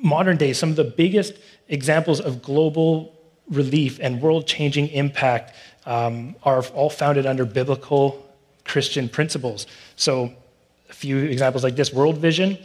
[0.01, 1.33] Modern day, some of the biggest
[1.67, 3.15] examples of global
[3.49, 5.55] relief and world changing impact
[5.85, 8.25] um, are all founded under biblical
[8.65, 9.67] Christian principles.
[9.95, 10.33] So,
[10.89, 12.57] a few examples like this World Vision.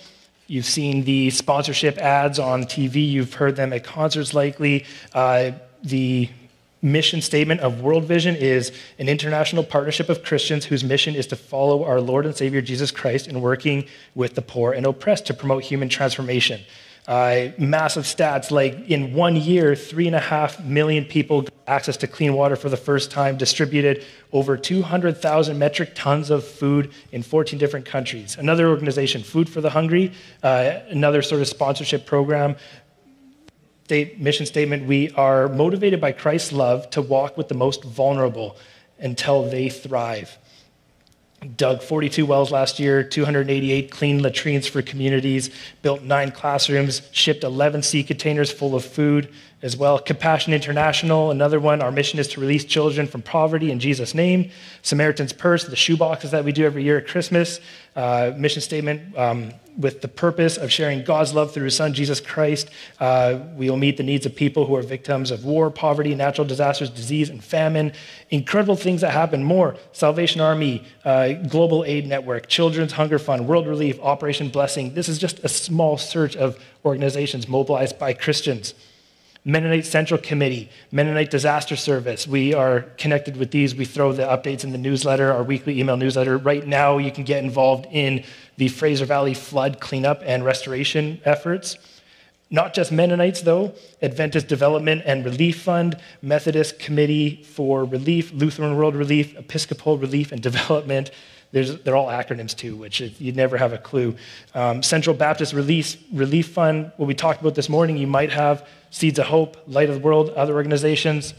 [0.46, 4.84] You've seen the sponsorship ads on TV, you've heard them at concerts likely.
[5.14, 5.52] Uh,
[5.82, 6.28] the
[6.82, 11.36] mission statement of World Vision is an international partnership of Christians whose mission is to
[11.36, 15.34] follow our Lord and Savior Jesus Christ in working with the poor and oppressed to
[15.34, 16.60] promote human transformation.
[17.08, 21.96] Uh, massive stats like in one year, three and a half million people got access
[21.96, 27.22] to clean water for the first time, distributed over 200,000 metric tons of food in
[27.22, 28.36] 14 different countries.
[28.38, 30.12] Another organization, Food for the Hungry,
[30.42, 32.54] uh, another sort of sponsorship program,
[33.90, 38.56] state, mission statement we are motivated by Christ's love to walk with the most vulnerable
[39.00, 40.38] until they thrive.
[41.56, 45.50] Dug 42 wells last year, 288 clean latrines for communities,
[45.82, 49.28] built nine classrooms, shipped 11 sea containers full of food
[49.62, 49.98] as well.
[49.98, 51.82] Compassion International, another one.
[51.82, 54.50] Our mission is to release children from poverty in Jesus' name.
[54.82, 57.60] Samaritan's Purse, the shoe boxes that we do every year at Christmas.
[57.96, 62.20] Uh, mission statement um, with the purpose of sharing God's love through his son, Jesus
[62.20, 62.70] Christ.
[63.00, 66.46] Uh, we will meet the needs of people who are victims of war, poverty, natural
[66.46, 67.92] disasters, disease, and famine.
[68.30, 69.42] Incredible things that happen.
[69.42, 74.94] More Salvation Army, uh, Global Aid Network, Children's Hunger Fund, World Relief, Operation Blessing.
[74.94, 78.72] This is just a small search of organizations mobilized by Christians.
[79.50, 82.26] Mennonite Central Committee, Mennonite Disaster Service.
[82.26, 83.74] We are connected with these.
[83.74, 86.38] We throw the updates in the newsletter, our weekly email newsletter.
[86.38, 88.24] Right now, you can get involved in
[88.58, 91.78] the Fraser Valley flood cleanup and restoration efforts.
[92.52, 98.96] Not just Mennonites, though, Adventist Development and Relief Fund, Methodist Committee for Relief, Lutheran World
[98.96, 101.12] Relief, Episcopal Relief and Development.
[101.52, 104.16] There's, they're all acronyms too, which you'd never have a clue.
[104.54, 108.68] Um, Central Baptist Relief, Relief Fund, what we talked about this morning, you might have
[108.90, 111.34] Seeds of Hope, Light of the World, other organizations.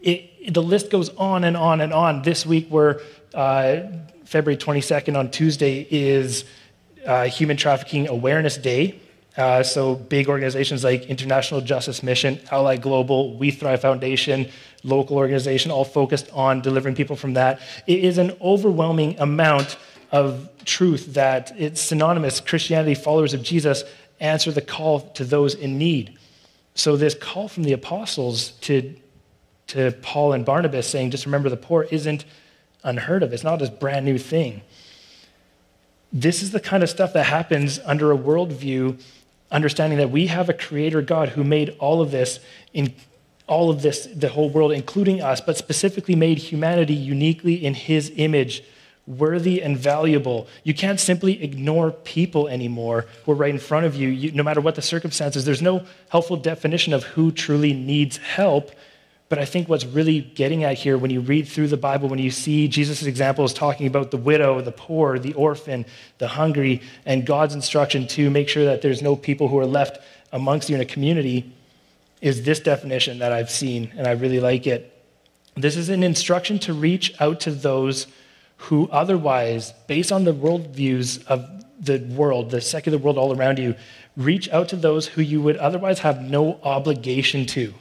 [0.00, 2.22] It, the list goes on and on and on.
[2.22, 3.00] This week, we're
[3.34, 3.80] uh,
[4.24, 6.44] February 22nd on Tuesday is
[7.06, 9.00] uh, Human Trafficking Awareness Day.
[9.38, 14.48] Uh, so big organizations like International Justice Mission, Ally Global, We Thrive Foundation,
[14.82, 17.60] local organization, all focused on delivering people from that.
[17.86, 19.78] It is an overwhelming amount
[20.10, 22.40] of truth that it's synonymous.
[22.40, 23.84] Christianity, followers of Jesus,
[24.18, 26.18] answer the call to those in need.
[26.74, 28.92] So this call from the apostles to,
[29.68, 32.24] to Paul and Barnabas saying, just remember the poor, isn't
[32.82, 33.32] unheard of.
[33.32, 34.62] It's not this brand new thing.
[36.12, 39.00] This is the kind of stuff that happens under a worldview
[39.50, 42.40] understanding that we have a creator God who made all of this
[42.72, 42.94] in
[43.46, 48.12] all of this, the whole world, including us, but specifically made humanity uniquely in his
[48.16, 48.62] image,
[49.06, 50.46] worthy and valuable.
[50.64, 54.42] You can't simply ignore people anymore who are right in front of you, you no
[54.42, 55.46] matter what the circumstances.
[55.46, 58.70] There's no helpful definition of who truly needs help
[59.28, 62.18] but I think what's really getting at here when you read through the Bible, when
[62.18, 65.84] you see Jesus' examples talking about the widow, the poor, the orphan,
[66.16, 69.98] the hungry, and God's instruction to make sure that there's no people who are left
[70.32, 71.52] amongst you in a community,
[72.22, 74.94] is this definition that I've seen, and I really like it.
[75.56, 78.06] This is an instruction to reach out to those
[78.56, 81.46] who otherwise, based on the worldviews of
[81.80, 83.74] the world, the secular world all around you,
[84.16, 87.74] reach out to those who you would otherwise have no obligation to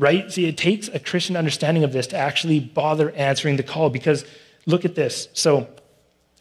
[0.00, 0.32] right?
[0.32, 4.24] See, it takes a Christian understanding of this to actually bother answering the call because
[4.64, 5.28] look at this.
[5.34, 5.68] So,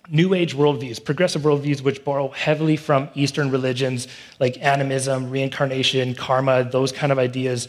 [0.09, 4.07] New Age worldviews, progressive worldviews, which borrow heavily from Eastern religions
[4.39, 7.67] like animism, reincarnation, karma, those kind of ideas,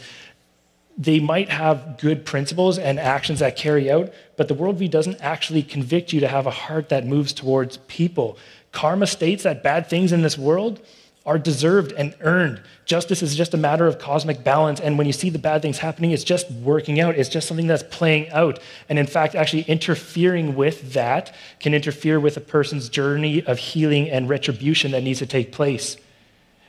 [0.97, 5.61] they might have good principles and actions that carry out, but the worldview doesn't actually
[5.61, 8.37] convict you to have a heart that moves towards people.
[8.71, 10.81] Karma states that bad things in this world
[11.25, 12.61] are deserved and earned.
[12.85, 14.79] Justice is just a matter of cosmic balance.
[14.79, 17.15] And when you see the bad things happening, it's just working out.
[17.15, 18.59] It's just something that's playing out.
[18.89, 24.09] And in fact, actually interfering with that can interfere with a person's journey of healing
[24.09, 25.97] and retribution that needs to take place.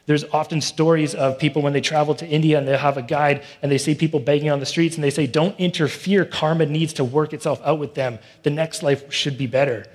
[0.05, 3.45] There's often stories of people when they travel to India and they have a guide
[3.63, 6.25] and they see people begging on the streets and they say, Don't interfere.
[6.25, 8.19] Karma needs to work itself out with them.
[8.43, 9.87] The next life should be better.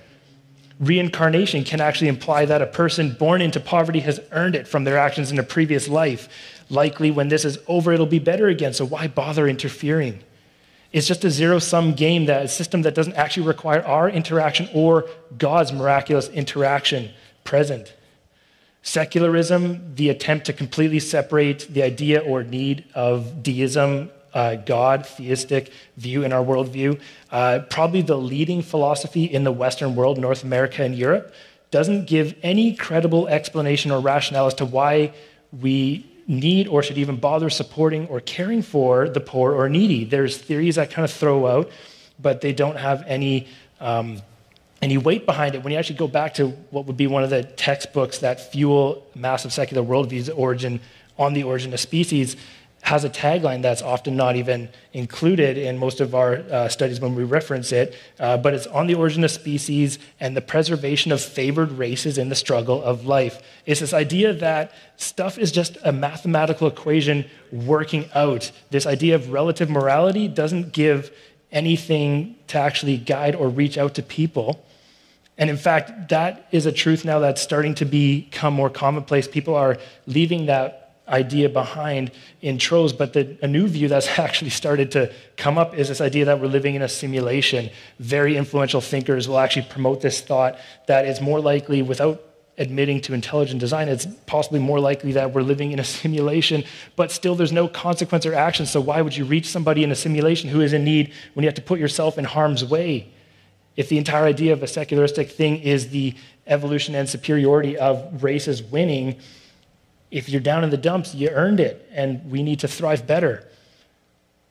[0.80, 4.96] Reincarnation can actually imply that a person born into poverty has earned it from their
[4.96, 6.28] actions in a previous life.
[6.70, 10.22] Likely, when this is over, it'll be better again, so why bother interfering?
[10.92, 14.68] It's just a zero sum game, that a system that doesn't actually require our interaction
[14.72, 15.06] or
[15.36, 17.10] God's miraculous interaction
[17.42, 17.92] present.
[18.82, 25.72] Secularism, the attempt to completely separate the idea or need of deism uh, God theistic
[25.96, 27.00] view in our worldview.
[27.30, 31.32] Uh, probably the leading philosophy in the Western world, North America and Europe,
[31.70, 35.12] doesn't give any credible explanation or rationale as to why
[35.60, 40.04] we need or should even bother supporting or caring for the poor or needy.
[40.04, 41.70] There's theories that kind of throw out,
[42.18, 43.48] but they don't have any.
[43.80, 44.22] Um,
[44.80, 47.30] any weight behind it when you actually go back to what would be one of
[47.30, 50.80] the textbooks that fuel massive secular worldviews origin
[51.18, 52.36] on the origin of species
[52.82, 57.14] has a tagline that's often not even included in most of our uh, studies when
[57.14, 61.20] we reference it, uh, but it's on the origin of species and the preservation of
[61.20, 63.42] favored races in the struggle of life.
[63.66, 68.50] It's this idea that stuff is just a mathematical equation working out.
[68.70, 71.10] This idea of relative morality doesn't give
[71.50, 74.64] anything to actually guide or reach out to people.
[75.36, 79.28] And in fact, that is a truth now that's starting to become more commonplace.
[79.28, 84.50] People are leaving that idea behind in Troes, but the, a new view that's actually
[84.50, 87.70] started to come up is this idea that we're living in a simulation.
[87.98, 92.22] Very influential thinkers will actually promote this thought that it's more likely, without
[92.58, 96.64] admitting to intelligent design, it's possibly more likely that we're living in a simulation,
[96.96, 98.66] but still there's no consequence or action.
[98.66, 101.48] So why would you reach somebody in a simulation who is in need when you
[101.48, 103.10] have to put yourself in harm's way?
[103.76, 106.14] If the entire idea of a secularistic thing is the
[106.48, 109.20] evolution and superiority of races winning,
[110.10, 113.46] if you're down in the dumps, you earned it, and we need to thrive better.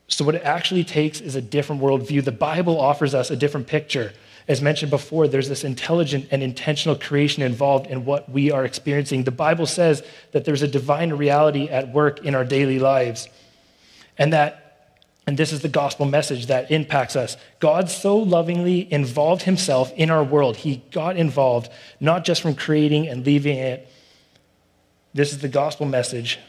[0.08, 2.24] So, what it actually takes is a different worldview.
[2.24, 4.14] The Bible offers us a different picture.
[4.48, 9.26] As mentioned before, there's this intelligent and intentional creation involved in what we are experiencing.
[9.26, 13.28] The Bible says that there's a divine reality at work in our daily lives,
[14.18, 14.64] and that
[15.26, 17.36] and this is the gospel message that impacts us.
[17.60, 20.56] God so lovingly involved himself in our world.
[20.56, 23.90] He got involved, not just from creating and leaving it
[25.18, 26.40] This is the gospel message.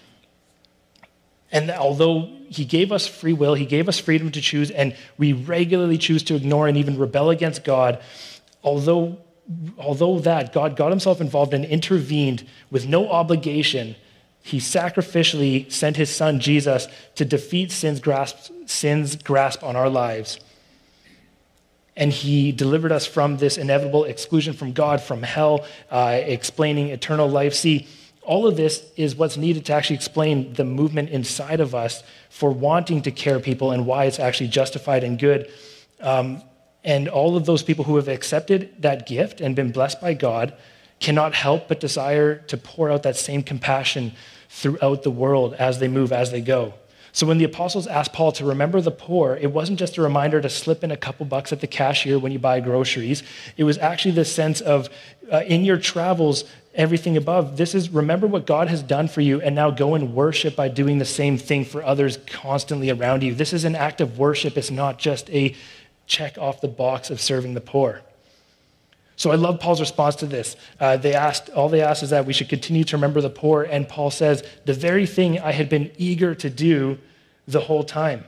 [1.50, 5.32] And although he gave us free will, he gave us freedom to choose, and we
[5.32, 7.98] regularly choose to ignore and even rebel against God,
[8.62, 9.18] although,
[9.78, 13.96] although that, God got himself involved and intervened with no obligation,
[14.42, 20.38] he sacrificially sent his son Jesus to defeat sin's grasp, sin's grasp on our lives.
[21.96, 27.28] And he delivered us from this inevitable exclusion from God, from hell, uh, explaining eternal
[27.28, 27.54] life.
[27.54, 27.88] See,
[28.28, 32.50] all of this is what's needed to actually explain the movement inside of us for
[32.50, 35.50] wanting to care people and why it's actually justified and good.
[36.00, 36.42] Um,
[36.84, 40.54] and all of those people who have accepted that gift and been blessed by God
[41.00, 44.12] cannot help but desire to pour out that same compassion
[44.50, 46.74] throughout the world as they move, as they go.
[47.12, 50.40] So when the apostles asked Paul to remember the poor, it wasn't just a reminder
[50.40, 53.22] to slip in a couple bucks at the cashier when you buy groceries.
[53.56, 54.88] It was actually the sense of
[55.32, 56.44] uh, in your travels,
[56.78, 57.56] everything above.
[57.56, 60.68] This is remember what God has done for you and now go and worship by
[60.68, 63.34] doing the same thing for others constantly around you.
[63.34, 64.56] This is an act of worship.
[64.56, 65.54] It's not just a
[66.06, 68.02] check off the box of serving the poor.
[69.16, 70.54] So I love Paul's response to this.
[70.78, 73.64] Uh, they asked, all they asked is that we should continue to remember the poor,
[73.64, 76.98] and Paul says, the very thing I had been eager to do
[77.48, 78.24] the whole time.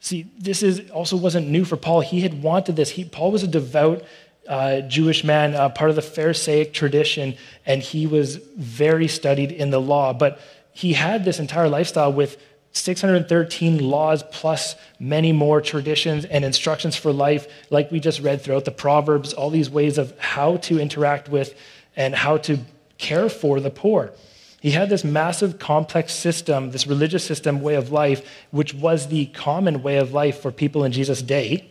[0.00, 2.00] See, this is also wasn't new for Paul.
[2.00, 2.90] He had wanted this.
[2.90, 4.04] He, Paul was a devout
[4.48, 7.36] uh, Jewish man, uh, part of the Pharisaic tradition,
[7.66, 10.12] and he was very studied in the law.
[10.12, 10.40] But
[10.72, 12.38] he had this entire lifestyle with
[12.72, 18.64] 613 laws plus many more traditions and instructions for life, like we just read throughout
[18.64, 21.54] the Proverbs, all these ways of how to interact with
[21.96, 22.58] and how to
[22.98, 24.12] care for the poor.
[24.60, 29.26] He had this massive, complex system, this religious system, way of life, which was the
[29.26, 31.68] common way of life for people in Jesus' day.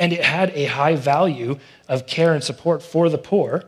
[0.00, 3.64] And it had a high value of care and support for the poor,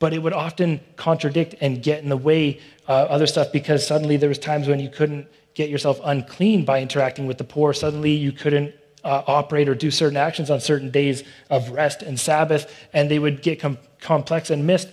[0.00, 4.16] but it would often contradict and get in the way uh, other stuff because suddenly
[4.16, 7.72] there was times when you couldn't get yourself unclean by interacting with the poor.
[7.72, 8.74] Suddenly you couldn't
[9.04, 13.18] uh, operate or do certain actions on certain days of rest and Sabbath, and they
[13.18, 14.88] would get com- complex and missed.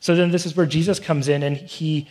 [0.00, 2.08] So then this is where Jesus comes in, and he,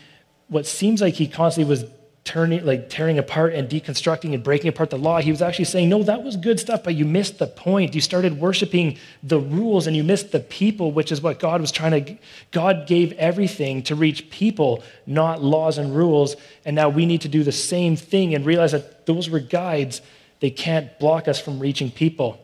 [0.47, 1.85] what seems like he constantly was
[2.23, 5.19] turning, like tearing apart and deconstructing and breaking apart the law.
[5.19, 7.93] He was actually saying, No, that was good stuff, but you missed the point.
[7.93, 11.71] You started worshiping the rules and you missed the people, which is what God was
[11.71, 12.17] trying to.
[12.51, 16.35] God gave everything to reach people, not laws and rules.
[16.65, 20.01] And now we need to do the same thing and realize that those were guides.
[20.39, 22.39] They can't block us from reaching people.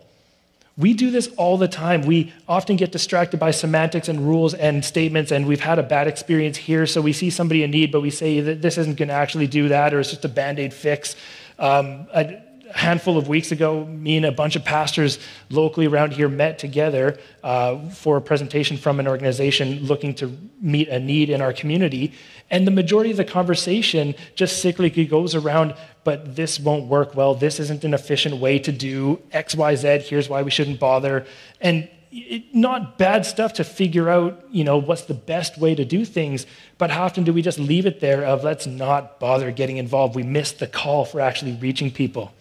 [0.80, 2.03] We do this all the time.
[2.03, 6.07] We often get distracted by semantics and rules and statements, and we've had a bad
[6.07, 9.09] experience here, so we see somebody in need, but we say that this isn't going
[9.09, 11.17] to actually do that, or it's just a band aid fix.
[11.59, 12.07] Um,
[12.70, 16.59] a handful of weeks ago, me and a bunch of pastors locally around here met
[16.59, 21.53] together uh, for a presentation from an organization looking to meet a need in our
[21.53, 22.13] community.
[22.49, 27.36] And the majority of the conversation just cyclically goes around, but this won't work well.
[27.36, 29.99] This isn't an efficient way to do X, Y, Z.
[30.07, 31.26] Here's why we shouldn't bother.
[31.61, 35.86] And it, not bad stuff to figure out, you know, what's the best way to
[35.86, 36.45] do things.
[36.78, 40.15] But how often do we just leave it there of let's not bother getting involved?
[40.15, 42.34] We miss the call for actually reaching people.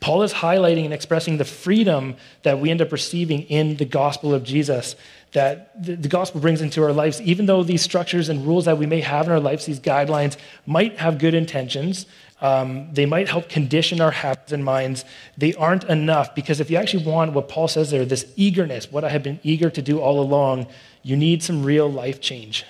[0.00, 4.34] Paul is highlighting and expressing the freedom that we end up receiving in the gospel
[4.34, 4.94] of Jesus,
[5.32, 8.86] that the gospel brings into our lives, even though these structures and rules that we
[8.86, 10.36] may have in our lives, these guidelines,
[10.66, 12.06] might have good intentions.
[12.40, 15.04] Um, they might help condition our habits and minds.
[15.38, 19.04] They aren't enough because if you actually want what Paul says there, this eagerness, what
[19.04, 20.66] I have been eager to do all along,
[21.02, 22.64] you need some real life change.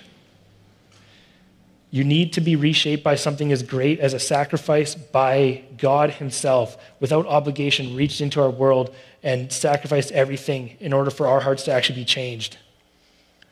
[1.97, 6.77] You need to be reshaped by something as great as a sacrifice by God Himself
[7.01, 11.73] without obligation, reached into our world and sacrificed everything in order for our hearts to
[11.73, 12.59] actually be changed.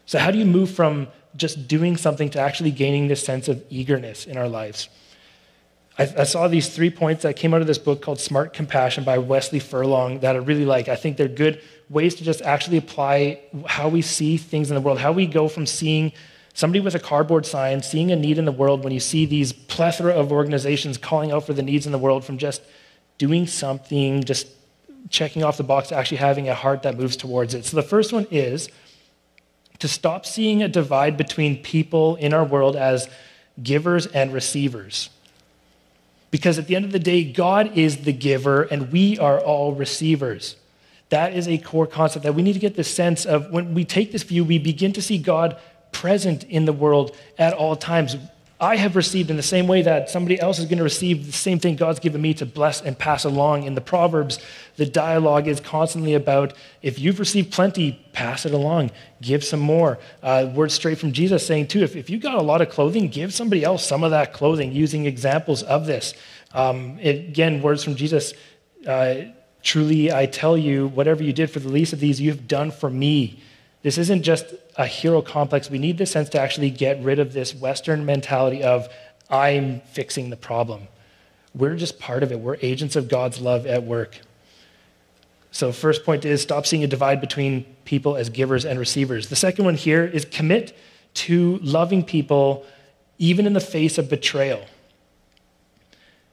[0.04, 3.64] So, how do you move from just doing something to actually gaining this sense of
[3.70, 4.90] eagerness in our lives?
[5.96, 9.04] I, I, saw these three points that came out of this book called Smart Compassion
[9.04, 10.88] by Wesley Furlong that I really like.
[10.88, 14.82] I think they're good ways to just actually apply how we see things in the
[14.82, 16.12] world, how we go from seeing
[16.54, 19.52] Somebody with a cardboard sign, seeing a need in the world when you see these
[19.52, 22.62] plethora of organizations calling out for the needs in the world from just
[23.18, 24.46] doing something, just
[25.10, 27.64] checking off the box, actually having a heart that moves towards it.
[27.64, 28.68] So the first one is
[29.80, 33.08] to stop seeing a divide between people in our world as
[33.60, 35.10] givers and receivers.
[36.30, 39.72] Because at the end of the day, God is the giver and we are all
[39.72, 40.54] receivers.
[41.08, 43.84] That is a core concept that we need to get the sense of when we
[43.84, 45.56] take this view, we begin to see God
[45.94, 48.16] present in the world at all times.
[48.60, 51.32] I have received in the same way that somebody else is going to receive the
[51.32, 53.64] same thing God's given me to bless and pass along.
[53.64, 54.38] In the Proverbs,
[54.76, 58.90] the dialogue is constantly about if you've received plenty, pass it along,
[59.20, 59.98] give some more.
[60.22, 63.08] Uh, words straight from Jesus saying, too, if, if you got a lot of clothing,
[63.08, 66.14] give somebody else some of that clothing, using examples of this.
[66.52, 68.34] Um, it, again, words from Jesus.
[68.86, 69.14] Uh,
[69.64, 72.90] Truly, I tell you, whatever you did for the least of these, you've done for
[72.90, 73.42] me.
[73.80, 74.44] This isn't just
[74.76, 75.70] a hero complex.
[75.70, 78.88] We need the sense to actually get rid of this Western mentality of,
[79.30, 80.88] I'm fixing the problem.
[81.54, 82.40] We're just part of it.
[82.40, 84.18] We're agents of God's love at work.
[85.52, 89.28] So, first point is stop seeing a divide between people as givers and receivers.
[89.28, 90.76] The second one here is commit
[91.14, 92.66] to loving people
[93.18, 94.64] even in the face of betrayal.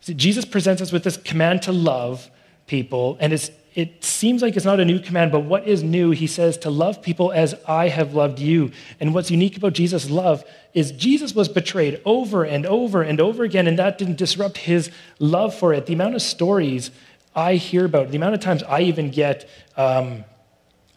[0.02, 2.32] See, Jesus presents us with this command to love
[2.66, 6.11] people, and it's it seems like it's not a new command, but what is new?
[6.11, 8.72] He says to love people as I have loved you.
[8.99, 10.43] And what's unique about Jesus' love
[10.74, 14.91] is Jesus was betrayed over and over and over again, and that didn't disrupt his
[15.19, 15.86] love for it.
[15.86, 16.91] The amount of stories
[17.34, 20.26] I hear about, the amount of times I even get um,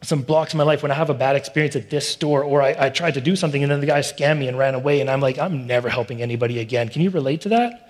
[0.02, 2.60] some blocks in my life when I have a bad experience at this store, or
[2.60, 5.00] I, I tried to do something and then the guy scammed me and ran away,
[5.00, 6.88] and I'm like, I'm never helping anybody again.
[6.88, 7.83] Can you relate to that?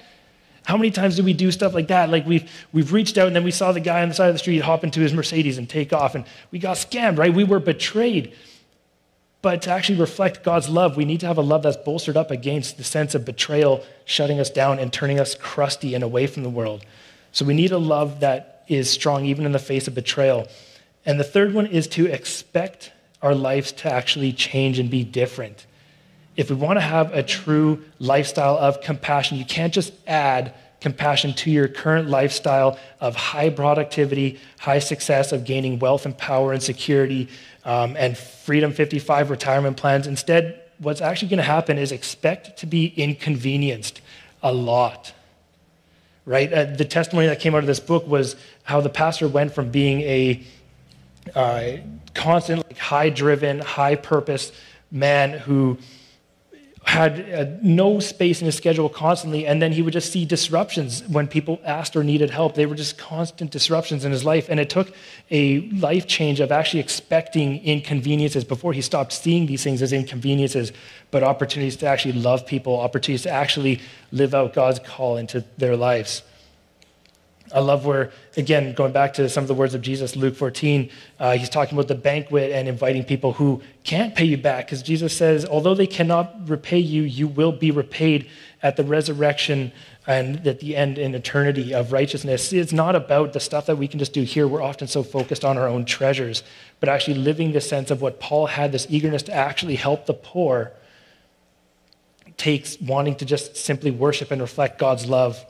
[0.64, 2.10] How many times do we do stuff like that?
[2.10, 4.34] Like we've, we've reached out and then we saw the guy on the side of
[4.34, 7.32] the street hop into his Mercedes and take off and we got scammed, right?
[7.32, 8.34] We were betrayed.
[9.42, 12.30] But to actually reflect God's love, we need to have a love that's bolstered up
[12.30, 16.44] against the sense of betrayal shutting us down and turning us crusty and away from
[16.44, 16.84] the world.
[17.30, 20.48] So we need a love that is strong even in the face of betrayal.
[21.04, 22.90] And the third one is to expect
[23.20, 25.66] our lives to actually change and be different
[26.36, 31.32] if we want to have a true lifestyle of compassion, you can't just add compassion
[31.32, 36.62] to your current lifestyle of high productivity, high success, of gaining wealth and power and
[36.62, 37.28] security
[37.64, 40.06] um, and Freedom 55 retirement plans.
[40.06, 44.00] Instead, what's actually going to happen is expect to be inconvenienced
[44.42, 45.12] a lot.
[46.26, 46.52] Right?
[46.52, 49.70] Uh, the testimony that came out of this book was how the pastor went from
[49.70, 50.42] being a
[51.34, 51.76] uh,
[52.14, 54.52] constant, like, high driven, high purpose
[54.90, 55.78] man who
[56.84, 61.02] had uh, no space in his schedule constantly, and then he would just see disruptions
[61.08, 62.54] when people asked or needed help.
[62.54, 64.94] They were just constant disruptions in his life, and it took
[65.30, 70.72] a life change of actually expecting inconveniences before he stopped seeing these things as inconveniences,
[71.10, 73.80] but opportunities to actually love people, opportunities to actually
[74.12, 76.22] live out God's call into their lives.
[77.54, 80.90] I love where, again, going back to some of the words of Jesus, Luke 14,
[81.20, 84.66] uh, he's talking about the banquet and inviting people who can't pay you back.
[84.66, 88.28] Because Jesus says, although they cannot repay you, you will be repaid
[88.60, 89.70] at the resurrection
[90.04, 92.52] and at the end in eternity of righteousness.
[92.52, 94.48] It's not about the stuff that we can just do here.
[94.48, 96.42] We're often so focused on our own treasures,
[96.80, 100.14] but actually living the sense of what Paul had this eagerness to actually help the
[100.14, 100.72] poor
[102.36, 105.46] takes wanting to just simply worship and reflect God's love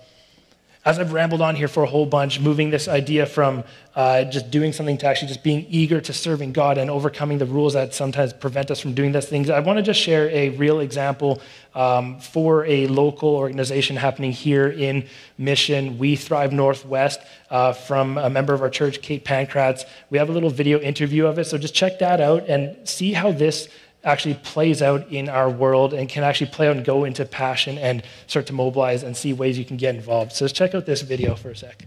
[0.84, 3.64] as I've rambled on here for a whole bunch, moving this idea from
[3.96, 7.46] uh, just doing something to actually just being eager to serving God and overcoming the
[7.46, 10.50] rules that sometimes prevent us from doing those things, I want to just share a
[10.50, 11.40] real example
[11.74, 15.06] um, for a local organization happening here in
[15.38, 17.20] Mission, We Thrive Northwest,
[17.50, 19.84] uh, from a member of our church, Kate Pankratz.
[20.10, 23.14] We have a little video interview of it, so just check that out and see
[23.14, 23.68] how this
[24.04, 27.78] actually plays out in our world and can actually play out and go into passion
[27.78, 30.32] and start to mobilize and see ways you can get involved.
[30.32, 31.86] So let's check out this video for a sec.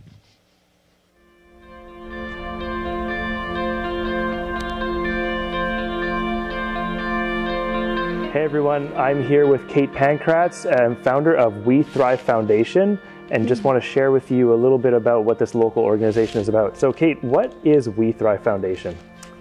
[8.33, 12.99] Hey everyone, I'm here with Kate Pankratz, um, founder of We Thrive Foundation,
[13.31, 16.39] and just want to share with you a little bit about what this local organization
[16.39, 16.77] is about.
[16.77, 18.95] So, Kate, what is We Thrive Foundation?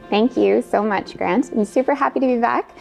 [0.08, 1.50] Thank you so much, Grant.
[1.52, 2.76] I'm super happy to be back.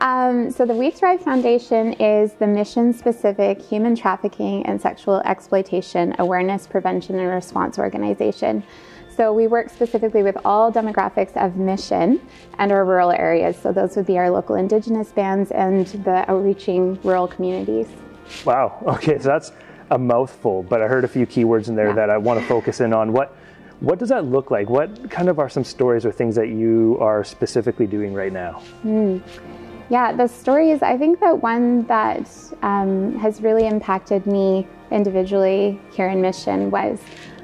[0.00, 6.14] Um, so, the We Thrive Foundation is the mission specific human trafficking and sexual exploitation
[6.18, 8.62] awareness, prevention, and response organization.
[9.14, 12.18] So, we work specifically with all demographics of mission
[12.58, 13.58] and our rural areas.
[13.58, 17.88] So, those would be our local indigenous bands and the outreaching rural communities.
[18.46, 18.82] Wow.
[18.86, 19.52] Okay, so that's
[19.90, 21.94] a mouthful, but I heard a few keywords in there yeah.
[21.94, 23.12] that I want to focus in on.
[23.12, 23.36] What
[23.80, 24.68] what does that look like?
[24.68, 28.62] What kind of are some stories or things that you are specifically doing right now?
[28.84, 29.22] Mm.
[29.88, 32.30] Yeah, the stories, I think that one that
[32.62, 37.00] um, has really impacted me individually here in Mission was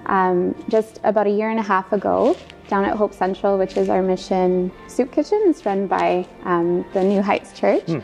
[0.07, 2.37] um, just about a year and a half ago
[2.69, 5.41] down at Hope Central, which is our mission soup kitchen.
[5.47, 7.87] It's run by um, the New Heights Church.
[7.87, 8.03] Mm.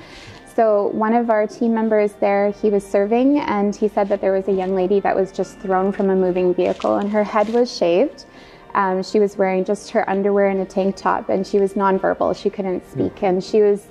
[0.55, 4.33] So, one of our team members there, he was serving and he said that there
[4.33, 7.49] was a young lady that was just thrown from a moving vehicle and her head
[7.49, 8.27] was shaved.
[8.75, 12.37] Um, she was wearing just her underwear and a tank top and she was nonverbal.
[12.37, 13.23] She couldn't speak.
[13.23, 13.87] And she was,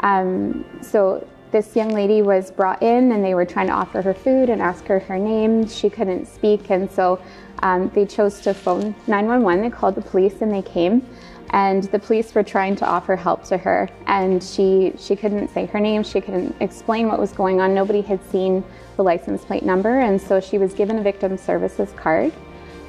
[0.00, 4.14] um, so this young lady was brought in and they were trying to offer her
[4.14, 5.66] food and ask her her name.
[5.66, 7.20] She couldn't speak, and so
[7.62, 9.62] um, they chose to phone 911.
[9.62, 11.06] They called the police and they came.
[11.50, 15.66] And the police were trying to offer help to her, and she she couldn't say
[15.66, 16.02] her name.
[16.02, 17.74] She couldn't explain what was going on.
[17.74, 18.62] Nobody had seen
[18.96, 22.32] the license plate number, and so she was given a victim services card,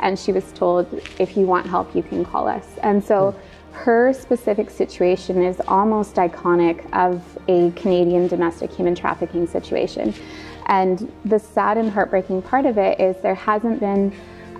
[0.02, 0.88] and she was told,
[1.20, 3.34] "If you want help, you can call us." And so
[3.72, 10.14] her specific situation is almost iconic of a Canadian domestic human trafficking situation.
[10.66, 14.12] And the sad and heartbreaking part of it is there hasn't been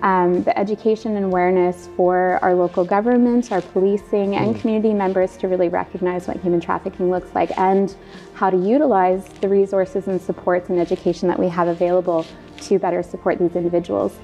[0.02, 5.48] um, the education and awareness for our local government, our policing, and community members to
[5.48, 7.94] really recognize what human trafficking looks like and
[8.34, 12.26] how to utilize the resources and supports and education that we have available
[12.62, 14.18] to better support these individuals.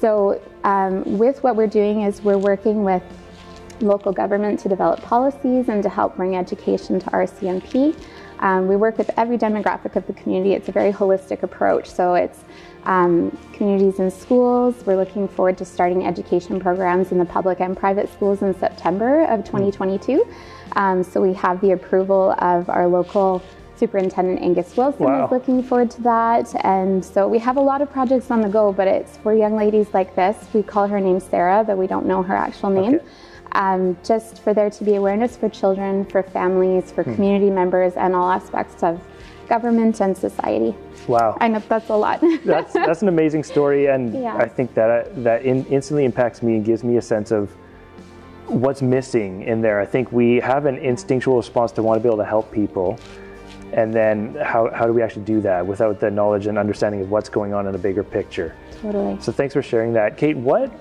[0.00, 3.02] So, um, with what we're doing is we're working with
[3.80, 7.96] local government to develop policies and to help bring education to RCMP.
[8.40, 10.54] Um, we work with every demographic of the community.
[10.54, 11.90] It's a very holistic approach.
[11.90, 12.44] So it's
[12.84, 14.74] um, communities and schools.
[14.86, 19.24] We're looking forward to starting education programs in the public and private schools in September
[19.24, 20.26] of 2022.
[20.76, 23.42] Um, so we have the approval of our local
[23.76, 25.24] superintendent Angus Wilson Wow.
[25.24, 26.54] is looking forward to that.
[26.64, 29.56] And so we have a lot of projects on the go, but it's for young
[29.56, 30.36] ladies like this.
[30.52, 32.96] We call her name Sarah, though we don't know her actual name.
[32.96, 33.04] Okay.
[33.52, 38.14] Um, just for there to be awareness for children, for families, for community members, and
[38.14, 39.00] all aspects of
[39.50, 40.74] government and society.
[41.08, 41.36] Wow.
[41.40, 42.22] I know that's a lot.
[42.44, 44.36] that's that's an amazing story, and Yeah.
[44.36, 47.50] I think that uh, that in, instantly impacts me and gives me a sense of
[48.46, 49.78] what's missing in there.
[49.80, 52.98] I think we have an instinctual response to want to be able to help people,
[53.72, 57.10] and then how how do we actually do that without the knowledge and understanding of
[57.10, 58.54] what's going on in a bigger picture?
[58.80, 59.20] totally.
[59.20, 60.36] So thanks for sharing that, Kate.
[60.36, 60.72] What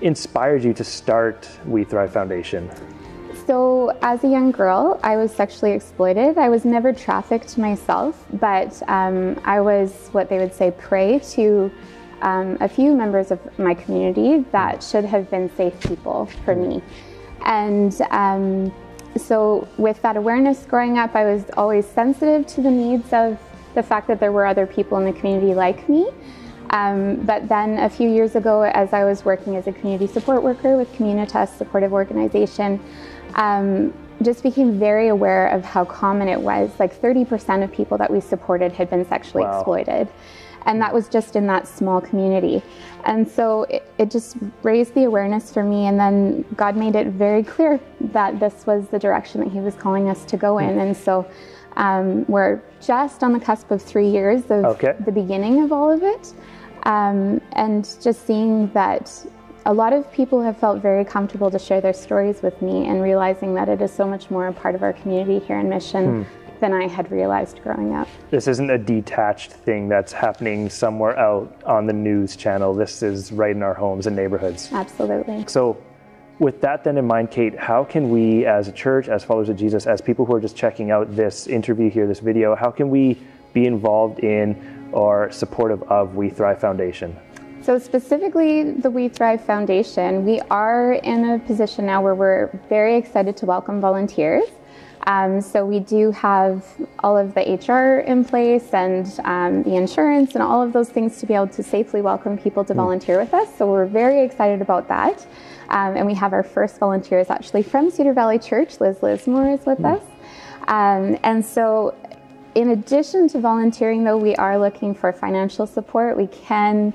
[0.00, 2.70] inspired you to start We Thrive Foundation?
[3.48, 6.36] So, as a young girl, I was sexually exploited.
[6.36, 11.72] I was never trafficked myself, but um, I was what they would say prey to
[12.20, 16.82] um, a few members of my community that should have been safe people for me.
[17.46, 18.70] And um,
[19.16, 23.38] so, with that awareness growing up, I was always sensitive to the needs of
[23.74, 26.10] the fact that there were other people in the community like me.
[26.68, 30.42] Um, but then a few years ago, as I was working as a community support
[30.42, 32.78] worker with Communitas Supportive Organization,
[33.38, 36.70] um, just became very aware of how common it was.
[36.78, 39.58] Like 30% of people that we supported had been sexually Wow.
[39.60, 40.08] exploited.
[40.66, 42.62] And that was just in that small community.
[43.04, 45.86] And so it, it just raised the awareness for me.
[45.86, 49.74] And then God made it very clear that this was the direction that He was
[49.76, 50.78] calling us to go in.
[50.80, 51.24] And so
[51.76, 54.94] um, we're just on the cusp of three years of Okay.
[55.06, 56.34] the beginning of all of it.
[56.82, 59.10] Um, and just seeing that
[59.68, 63.02] a lot of people have felt very comfortable to share their stories with me and
[63.02, 66.24] realizing that it is so much more a part of our community here in Mission
[66.24, 66.58] hmm.
[66.60, 68.08] than I had realized growing up.
[68.30, 72.72] This isn't a detached thing that's happening somewhere out on the news channel.
[72.72, 74.72] This is right in our homes and neighborhoods.
[74.72, 75.44] Absolutely.
[75.46, 75.76] So,
[76.38, 79.56] with that then in mind, Kate, how can we as a church, as followers of
[79.58, 82.88] Jesus, as people who are just checking out this interview here, this video, how can
[82.88, 83.20] we
[83.52, 87.16] be involved in or supportive of We Thrive Foundation?
[87.68, 92.96] So, specifically, the We Thrive Foundation, we are in a position now where we're very
[92.96, 94.48] excited to welcome volunteers.
[95.06, 96.64] Um, so, we do have
[97.00, 101.18] all of the HR in place and um, the insurance and all of those things
[101.18, 103.54] to be able to safely welcome people to volunteer with us.
[103.58, 105.26] So, we're very excited about that.
[105.68, 108.80] Um, and we have our first volunteers actually from Cedar Valley Church.
[108.80, 110.02] Liz Lismore is with us.
[110.68, 111.94] Um, and so,
[112.54, 116.16] in addition to volunteering, though, we are looking for financial support.
[116.16, 116.94] We can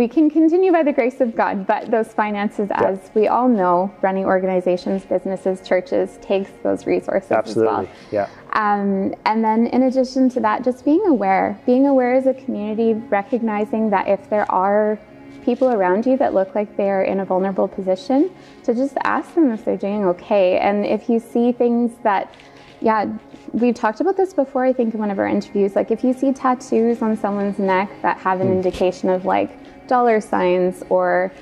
[0.00, 3.94] we can continue by the grace of God, but those finances, as we all know,
[4.00, 7.68] running organizations, businesses, churches takes those resources Absolutely.
[7.68, 7.88] as well.
[8.10, 8.28] Yeah.
[8.54, 12.94] Um, and then, in addition to that, just being aware, being aware as a community,
[12.94, 14.98] recognizing that if there are
[15.44, 18.30] people around you that look like they're in a vulnerable position,
[18.64, 20.56] to just ask them if they're doing okay.
[20.60, 22.34] And if you see things that,
[22.80, 23.04] yeah,
[23.52, 25.76] we've talked about this before, I think, in one of our interviews.
[25.76, 29.59] Like, if you see tattoos on someone's neck that have an indication of like
[29.90, 31.32] dollar signs or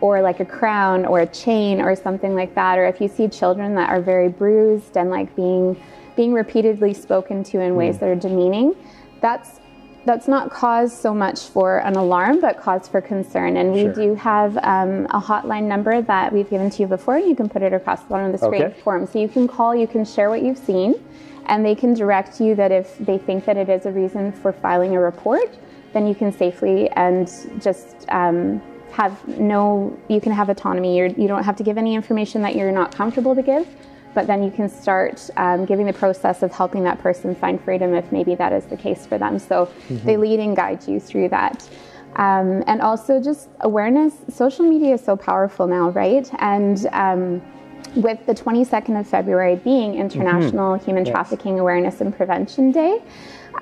[0.00, 3.26] or like a crown or a chain or something like that or if you see
[3.28, 5.76] children that are very bruised and like being
[6.16, 8.74] being repeatedly spoken to in ways that are demeaning
[9.20, 9.58] that's
[10.04, 13.92] that's not cause so much for an alarm but cause for concern and we Sure.
[13.94, 17.62] do have um, a hotline number that we've given to you before you can put
[17.62, 18.80] it across the bottom of the screen Okay.
[18.84, 19.06] for 'em.
[19.08, 20.94] so you can call you can share what you've seen
[21.46, 24.52] and they can direct you that if they think that it is a reason for
[24.52, 25.50] filing a report
[25.92, 27.30] then you can safely and
[27.60, 28.60] just um,
[28.92, 32.54] have no you can have autonomy You're, you don't have to give any information that
[32.54, 33.66] you're not comfortable to give
[34.14, 37.94] but then you can start um, giving the process of helping that person find freedom
[37.94, 39.38] if maybe that is the case for them.
[39.38, 40.02] So Mhm.
[40.04, 41.66] they lead and guide you through that.
[42.16, 44.12] Um, and also just awareness.
[44.28, 46.30] Social media is so powerful now, right?
[46.40, 47.40] And um,
[47.96, 51.12] with the 22nd of February being International Human Yes.
[51.12, 53.00] Trafficking Awareness and Prevention Day,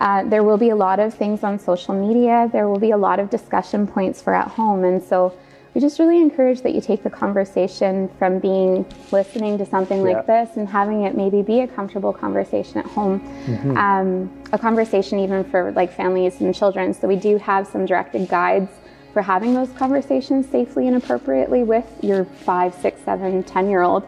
[0.00, 2.48] uh, there will be a lot of things on social media.
[2.52, 4.84] There will be a lot of discussion points for at home.
[4.84, 5.32] And so
[5.74, 10.16] we just really encourage that you take the conversation from being listening to something Yeah.
[10.16, 13.20] like this and having it maybe be a comfortable conversation at home.
[13.46, 13.76] Mhm.
[13.76, 16.92] Um, a conversation even for like families and children.
[16.92, 18.70] So we do have some directed guides
[19.12, 24.04] for having those conversations safely and appropriately with your five, six, seven, ten year old.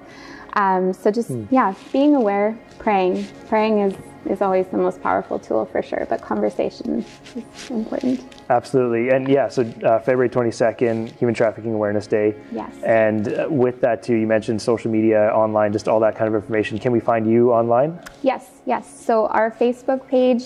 [0.54, 1.44] Um, so just Hmm.
[1.50, 3.26] yeah, being aware, praying.
[3.48, 3.94] Praying is
[4.26, 7.04] is always the most powerful tool for sure, but conversation
[7.34, 8.20] is important.
[8.50, 9.10] Absolutely.
[9.10, 12.36] And yeah, so uh, February 22nd, Human Trafficking Awareness Day.
[12.52, 12.72] Yes.
[12.84, 16.36] And uh, with that, too, you mentioned social media, online, just all that kind of
[16.40, 16.78] information.
[16.78, 18.00] Can we find you online?
[18.22, 18.86] Yes, yes.
[19.04, 20.44] So our Facebook page,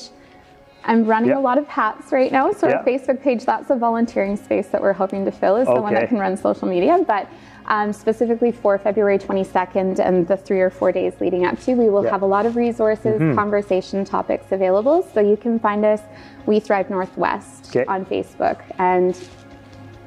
[0.85, 1.39] I'm running Yeah.
[1.39, 2.53] a lot of hats right now.
[2.53, 2.77] So Yeah.
[2.77, 5.93] our Facebook page, that's a volunteering space that we're hoping to fill, is the one
[5.93, 7.05] that can run social media.
[7.07, 7.29] But
[7.69, 11.89] um, specifically for February 22nd and the three or four days leading up to, we
[11.89, 12.11] will Yeah.
[12.11, 13.35] have a lot of resources, Mhm.
[13.35, 15.03] conversation topics available.
[15.15, 16.01] So you can find us,
[16.47, 17.85] We Thrive Northwest, Okay.
[17.87, 19.19] on Facebook and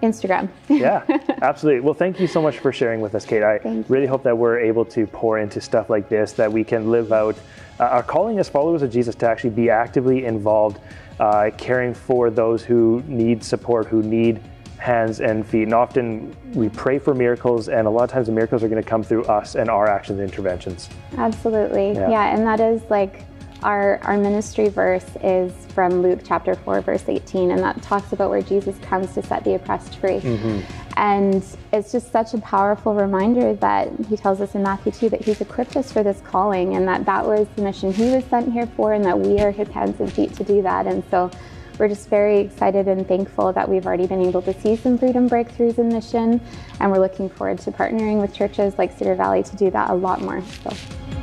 [0.01, 0.47] Instagram.
[0.70, 1.01] yeah,
[1.41, 1.82] absolutely.
[1.82, 3.43] Well, thank you so much for sharing with us, Kate.
[3.43, 6.64] I Thank really hope that we're able to pour into stuff like this, that we
[6.64, 7.36] can live out
[7.82, 10.80] uh, our calling as followers of Jesus to actually be actively involved,
[11.20, 14.39] uh, caring for those who need support, who need
[14.80, 15.63] hands and feet.
[15.63, 18.82] And often we pray for miracles, and a lot of times the miracles are going
[18.82, 20.89] to come through us and our actions and interventions.
[21.17, 21.91] Absolutely.
[21.91, 22.09] Yeah.
[22.09, 22.36] Yeah.
[22.36, 23.25] and that is like
[23.61, 28.30] our our ministry verse is from Luke chapter 4 verse 18 and that talks about
[28.30, 30.19] where Jesus comes to set the oppressed free.
[30.19, 30.61] Mm-hmm.
[30.95, 35.21] And it's just such a powerful reminder that he tells us in Matthew 2 that
[35.21, 38.51] he's equipped us for this calling and that that was the mission he was sent
[38.51, 40.88] here for and that we are his hands and feet to do that.
[40.88, 41.32] And so
[41.80, 45.30] we're just very excited and thankful that we've already been able to see some freedom
[45.30, 46.41] breakthroughs in mission
[46.82, 49.93] and we're looking forward to partnering with churches like Cedar Valley to do that a
[49.93, 50.43] lot more.
[50.63, 50.71] So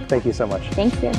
[0.09, 0.66] Thank you so much.
[0.70, 1.12] thank you.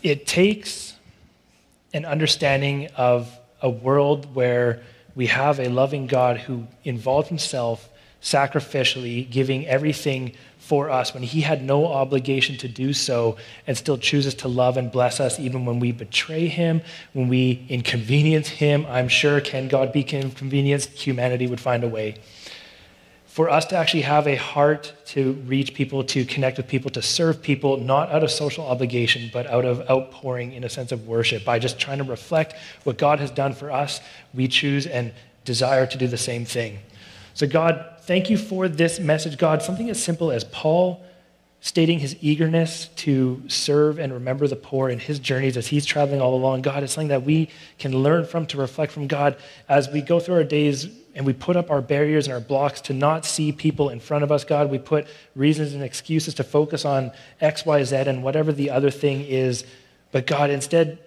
[0.00, 0.94] it takes
[1.92, 4.80] an understanding of a world where
[5.16, 7.90] we have a loving God who involved himself
[8.22, 13.96] sacrificially, giving everything for us when he had no obligation to do so, and still
[13.96, 18.84] chooses to love and bless us even when we betray him, when we inconvenience him.
[18.86, 20.90] I'm sure, can God be inconvenienced?
[20.90, 22.16] Humanity would find a way
[23.38, 27.00] for us to actually have a heart to reach people, to connect with people, to
[27.00, 31.06] serve people, not out of social obligation, but out of outpouring in a sense of
[31.06, 31.44] worship.
[31.44, 34.00] By just trying to reflect what God has done for us,
[34.34, 35.12] we choose and
[35.44, 36.80] desire to do the same thing.
[37.38, 39.62] So, God, thank you for this message, God.
[39.62, 41.00] Something as simple as Paul
[41.60, 46.20] stating his eagerness to serve and remember the poor in his journeys as he's traveling
[46.20, 46.62] all along.
[46.62, 49.36] God, it's something that we can learn from, to reflect from God
[49.68, 52.80] as we go through our days and we put up our barriers and our blocks
[52.80, 54.68] to not see people in front of us, God.
[54.68, 58.90] We put reasons and excuses to focus on X, Y, Z, and whatever the other
[58.90, 59.64] thing is.
[60.10, 60.98] But God, instead,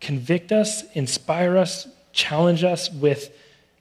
[0.00, 3.36] convict us, inspire us, challenge us with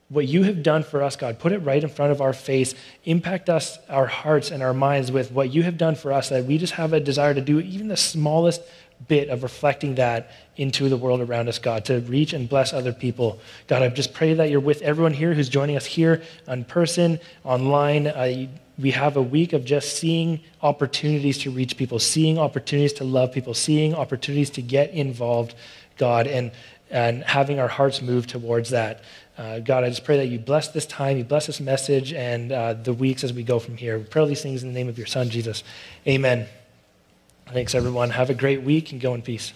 [0.10, 1.39] what you have done for us, God.
[1.39, 2.76] Put it right in front of our face.
[3.06, 6.45] Impact us, our hearts, and our minds with what you have done for us, that
[6.45, 8.62] we just have a desire to do even the smallest
[9.08, 12.93] bit of reflecting that into the world around us, God, to reach and bless other
[12.93, 13.39] people.
[13.68, 17.20] God, I just pray that you're with everyone here who's joining us here in person,
[17.43, 18.08] online.
[18.08, 18.47] Uh,
[18.78, 23.32] we have a week of just seeing opportunities to reach people, seeing opportunities to love
[23.32, 25.54] people, seeing opportunities to get involved,
[25.97, 26.51] God, and,
[26.89, 29.04] and having our hearts move towards that.
[29.38, 32.51] Uh, God, I just pray that you bless this time, you bless this message, and
[32.51, 33.97] uh, the weeks as we go from here.
[33.97, 35.63] We pray all these things in the name of your Son, Jesus.
[36.07, 36.47] Amen.
[37.47, 38.11] Thanks, everyone.
[38.11, 39.53] Have a great week and go in peace.